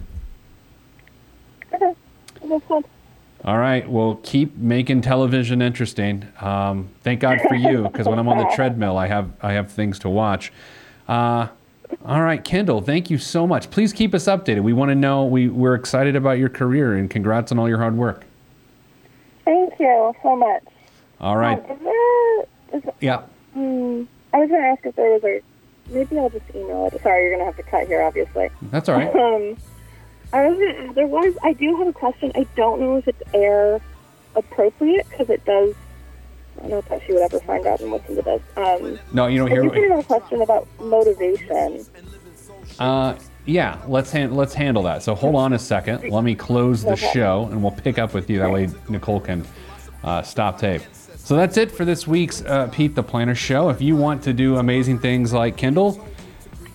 Okay. 1.73 1.95
Makes 2.45 2.67
sense. 2.67 2.87
All 3.45 3.59
right. 3.59 3.89
Well, 3.89 4.19
keep 4.23 4.57
making 4.57 5.03
television 5.03 5.63
interesting. 5.63 6.27
Um, 6.41 6.89
thank 7.03 7.21
God 7.21 7.41
for 7.47 7.55
you, 7.55 7.83
because 7.83 8.09
when 8.09 8.19
I'm 8.19 8.29
on 8.29 8.39
the 8.39 8.51
treadmill, 8.55 8.99
I 8.99 9.07
have 9.07 9.31
I 9.41 9.53
have 9.53 9.71
things 9.71 10.01
to 10.01 10.09
watch. 10.09 10.53
Uh, 11.07 11.49
all 12.05 12.23
right, 12.23 12.43
Kendall. 12.45 12.81
Thank 12.81 13.11
you 13.11 13.19
so 13.19 13.47
much. 13.47 13.71
Please 13.71 13.93
keep 13.93 14.15
us 14.15 14.25
updated. 14.25 14.63
We 14.63 14.73
want 14.73 14.91
to 14.91 14.95
know. 14.95 15.25
We 15.25 15.49
we're 15.49 15.75
excited 15.75 16.17
about 16.17 16.39
your 16.39 16.49
career 16.49 16.95
and 16.95 17.09
congrats 17.11 17.53
on 17.53 17.59
all 17.59 17.69
your 17.69 17.79
hard 17.79 17.97
work. 17.97 18.25
Thank 19.45 19.79
you 19.81 20.15
so 20.23 20.37
much. 20.37 20.63
All 21.21 21.37
right. 21.37 21.59
Um, 21.59 21.77
is 21.77 21.83
there, 21.83 22.41
is 22.79 22.95
Yeah. 23.01 23.23
hmm, 23.55 24.03
I 24.33 24.39
was 24.39 24.49
going 24.51 24.63
to 24.63 24.69
ask 24.69 24.87
if 24.87 24.95
there 24.97 25.11
was 25.13 25.25
a. 25.25 25.41
Maybe 25.91 26.19
I'll 26.19 26.29
just 26.29 26.45
email 26.55 26.87
it. 26.93 27.01
Sorry, 27.03 27.23
you're 27.23 27.37
going 27.37 27.41
to 27.41 27.47
have 27.47 27.57
to 27.57 27.63
cut 27.63 27.87
here, 27.87 28.03
obviously. 28.03 28.51
That's 28.71 28.91
all 28.91 28.97
right. 28.97 29.09
Um, 29.09 29.57
I 30.35 30.47
was 30.49 30.59
gonna, 30.59 30.93
there 30.93 31.07
was. 31.07 31.35
I 31.43 31.55
do 31.55 31.77
have 31.77 31.87
a 31.89 31.93
question. 31.93 32.31
I 32.35 32.47
don't 32.57 32.81
know 32.81 32.97
if 32.97 33.09
it's 33.09 33.23
air 33.33 33.81
appropriate 34.37 35.07
because 35.09 35.31
it 35.31 35.45
does. 35.47 35.75
I 36.65 36.69
don't 36.69 36.85
if 36.91 37.03
she 37.07 37.13
would 37.13 37.23
ever 37.23 37.41
find 37.41 37.67
out 37.67 37.81
and 37.81 37.91
listen 37.93 38.17
to 38.17 38.23
this. 38.23 38.43
Um, 38.57 38.99
No, 39.13 39.27
you 39.27 39.39
don't 39.39 39.51
hear. 39.51 39.63
have 39.91 39.99
a 39.99 40.03
question 40.03 40.43
about 40.43 40.67
motivation. 40.81 41.85
Uh, 42.79 43.17
yeah. 43.45 43.79
Let's 43.87 44.13
let's 44.15 44.55
handle 44.55 44.83
that. 44.85 45.03
So 45.03 45.15
hold 45.15 45.35
on 45.37 45.53
a 45.53 45.59
second. 45.59 46.11
Let 46.11 46.25
me 46.25 46.35
close 46.35 46.83
the 46.83 46.93
Okay. 46.93 47.11
show, 47.13 47.49
and 47.51 47.63
we'll 47.63 47.73
pick 47.73 47.99
up 47.99 48.15
with 48.15 48.29
you. 48.31 48.39
That 48.39 48.51
way, 48.51 48.69
Nicole 48.89 49.21
can 49.21 49.45
uh, 50.05 50.23
stop 50.23 50.59
tape. 50.59 50.83
So 51.17 51.37
that's 51.37 51.57
it 51.57 51.71
for 51.71 51.85
this 51.85 52.07
week's 52.07 52.43
uh, 52.45 52.69
Pete 52.69 52.95
the 52.95 53.03
Planner 53.03 53.35
show. 53.35 53.69
If 53.69 53.81
you 53.83 53.97
want 53.97 54.23
to 54.25 54.33
do 54.33 54.57
amazing 54.57 54.99
things 55.01 55.33
like 55.33 55.57
Kendall, 55.57 56.03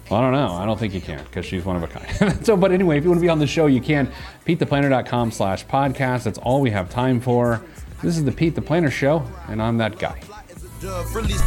well, 0.09 0.19
I 0.19 0.23
don't 0.23 0.33
know. 0.33 0.53
I 0.53 0.65
don't 0.65 0.77
think 0.79 0.93
you 0.93 1.01
can 1.01 1.23
because 1.23 1.45
she's 1.45 1.63
one 1.65 1.75
of 1.75 1.83
a 1.83 1.87
kind. 1.87 2.45
so, 2.45 2.55
but 2.57 2.71
anyway, 2.71 2.97
if 2.97 3.03
you 3.03 3.09
want 3.09 3.19
to 3.19 3.23
be 3.25 3.29
on 3.29 3.39
the 3.39 3.47
show, 3.47 3.65
you 3.67 3.81
can. 3.81 4.11
PeteThePlanner.com 4.45 5.31
slash 5.31 5.65
podcast. 5.65 6.23
That's 6.23 6.37
all 6.39 6.59
we 6.61 6.69
have 6.71 6.89
time 6.89 7.19
for. 7.19 7.63
This 8.03 8.17
is 8.17 8.25
the 8.25 8.33
Pete 8.33 8.53
the 8.53 8.61
Planner 8.61 8.91
show, 8.91 9.25
and 9.47 9.61
I'm 9.61 9.77
that 9.77 9.97
guy. 9.97 10.19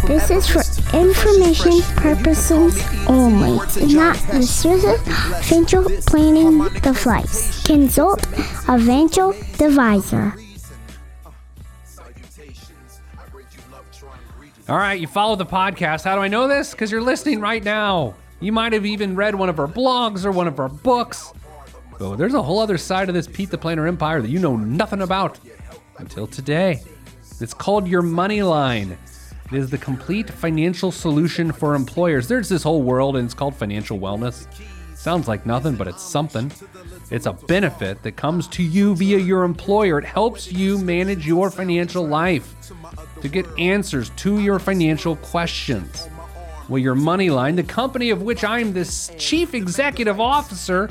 This 0.07 0.31
is 0.31 0.49
for 0.49 0.62
information 0.97 1.83
purposes 1.97 2.83
only, 3.07 3.59
not 3.92 4.16
the 4.33 4.42
service 4.42 5.03
financial 5.47 5.85
planning 6.07 6.66
device. 6.81 7.62
Consult 7.66 8.27
a 8.27 8.42
financial 8.79 9.33
advisor. 9.61 10.33
All 14.71 14.79
right, 14.79 14.99
you 14.99 15.07
follow 15.07 15.37
the 15.37 15.45
podcast. 15.45 16.05
How 16.05 16.14
do 16.14 16.23
I 16.23 16.29
know 16.29 16.49
this? 16.49 16.71
Because 16.71 16.90
you're 16.90 17.03
listening 17.03 17.38
right 17.40 17.62
now. 17.62 18.14
You 18.40 18.53
might 18.53 18.73
have 18.73 18.87
even 18.87 19.14
read 19.14 19.35
one 19.35 19.51
of 19.51 19.61
our 19.61 19.69
blogs 19.69 20.25
or 20.25 20.33
one 20.33 20.49
of 20.49 20.59
our 20.59 20.71
books. 20.71 21.35
But 21.99 22.16
there's 22.16 22.33
a 22.33 22.42
whole 22.42 22.61
other 22.61 22.79
side 22.79 23.11
of 23.11 23.14
this 23.14 23.27
Pete 23.27 23.51
the 23.51 23.59
Planner 23.59 23.87
empire 23.87 24.23
that 24.23 24.31
you 24.31 24.38
know 24.38 24.57
nothing 24.57 25.03
about 25.03 25.38
until 25.99 26.27
today. 26.27 26.83
It's 27.41 27.55
called 27.55 27.87
Your 27.87 28.03
Money 28.03 28.43
Line. 28.43 28.97
It 29.53 29.57
is 29.57 29.71
the 29.71 29.79
complete 29.79 30.29
financial 30.29 30.91
solution 30.91 31.53
for 31.53 31.75
employers. 31.75 32.27
There's 32.27 32.49
this 32.49 32.63
whole 32.63 32.83
world, 32.83 33.17
and 33.17 33.25
it's 33.25 33.35
called 33.35 33.55
financial 33.55 33.99
wellness. 33.99 34.47
Sounds 34.97 35.29
like 35.29 35.47
nothing, 35.47 35.77
but 35.77 35.87
it's 35.87 36.03
something. 36.03 36.51
It's 37.11 37.27
a 37.27 37.33
benefit 37.33 38.03
that 38.03 38.17
comes 38.17 38.49
to 38.49 38.63
you 38.63 38.97
via 38.97 39.19
your 39.19 39.45
employer. 39.45 39.99
It 39.99 40.05
helps 40.05 40.51
you 40.51 40.79
manage 40.79 41.27
your 41.27 41.51
financial 41.51 42.05
life 42.05 42.55
to 43.21 43.29
get 43.29 43.47
answers 43.59 44.11
to 44.17 44.41
your 44.41 44.59
financial 44.59 45.15
questions. 45.17 46.09
Well, 46.69 46.81
your 46.81 46.97
money 46.97 47.31
line, 47.31 47.55
the 47.55 47.63
company 47.63 48.11
of 48.11 48.23
which 48.23 48.43
I'm 48.43 48.73
the 48.73 48.85
chief 49.19 49.55
executive 49.55 50.19
officer, 50.19 50.91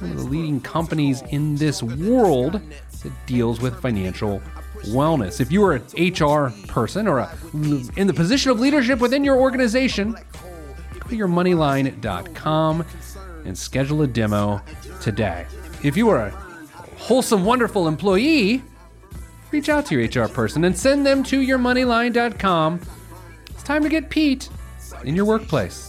one 0.00 0.10
of 0.12 0.18
the 0.18 0.24
leading 0.24 0.60
companies 0.60 1.22
in 1.30 1.56
this 1.56 1.82
world 1.82 2.60
that 3.02 3.12
deals 3.26 3.60
with 3.60 3.80
financial 3.80 4.42
wellness. 4.86 5.40
If 5.40 5.50
you 5.50 5.64
are 5.64 5.74
an 5.74 5.82
HR 5.96 6.52
person 6.68 7.06
or 7.06 7.18
a, 7.18 7.30
in 7.96 8.06
the 8.06 8.14
position 8.14 8.50
of 8.50 8.60
leadership 8.60 9.00
within 9.00 9.24
your 9.24 9.36
organization, 9.36 10.12
go 10.12 11.08
to 11.08 11.16
yourmoneyline.com 11.16 12.84
and 13.44 13.58
schedule 13.58 14.02
a 14.02 14.06
demo 14.06 14.60
today. 15.00 15.46
If 15.82 15.96
you 15.96 16.08
are 16.10 16.26
a 16.26 16.30
wholesome, 16.98 17.44
wonderful 17.44 17.88
employee, 17.88 18.62
reach 19.50 19.68
out 19.68 19.86
to 19.86 19.98
your 19.98 20.24
HR 20.24 20.28
person 20.28 20.64
and 20.64 20.76
send 20.76 21.06
them 21.06 21.22
to 21.24 21.40
yourmoneyline.com. 21.40 22.80
It's 23.50 23.62
time 23.62 23.82
to 23.82 23.88
get 23.88 24.10
Pete 24.10 24.48
in 25.04 25.16
your 25.16 25.24
workplace. 25.24 25.87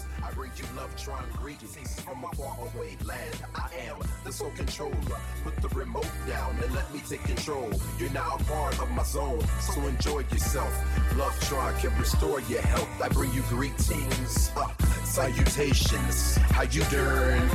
Take 7.10 7.24
control. 7.24 7.68
You're 7.98 8.12
now 8.12 8.36
a 8.40 8.44
part 8.44 8.80
of 8.80 8.92
my 8.92 9.02
zone, 9.02 9.42
so 9.60 9.82
enjoy 9.88 10.20
yourself. 10.32 10.72
Love 11.18 11.38
Tron 11.42 11.74
can 11.80 11.98
restore 11.98 12.40
your 12.42 12.62
health. 12.62 12.88
I 13.02 13.10
bring 13.10 13.34
you 13.34 13.42
greetings, 13.50 14.52
uh, 14.56 14.68
salutations. 15.06 16.36
How 16.36 16.64
you 16.64 16.84
doing? 16.84 17.50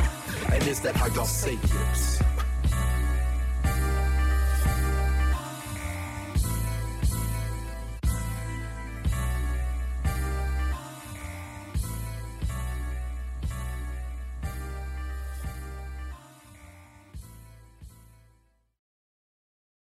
And 0.53 0.67
is 0.67 0.81
that 0.81 0.97
how 0.97 1.07
y'all 1.15 1.25
say 1.25 1.55
it? 1.55 2.34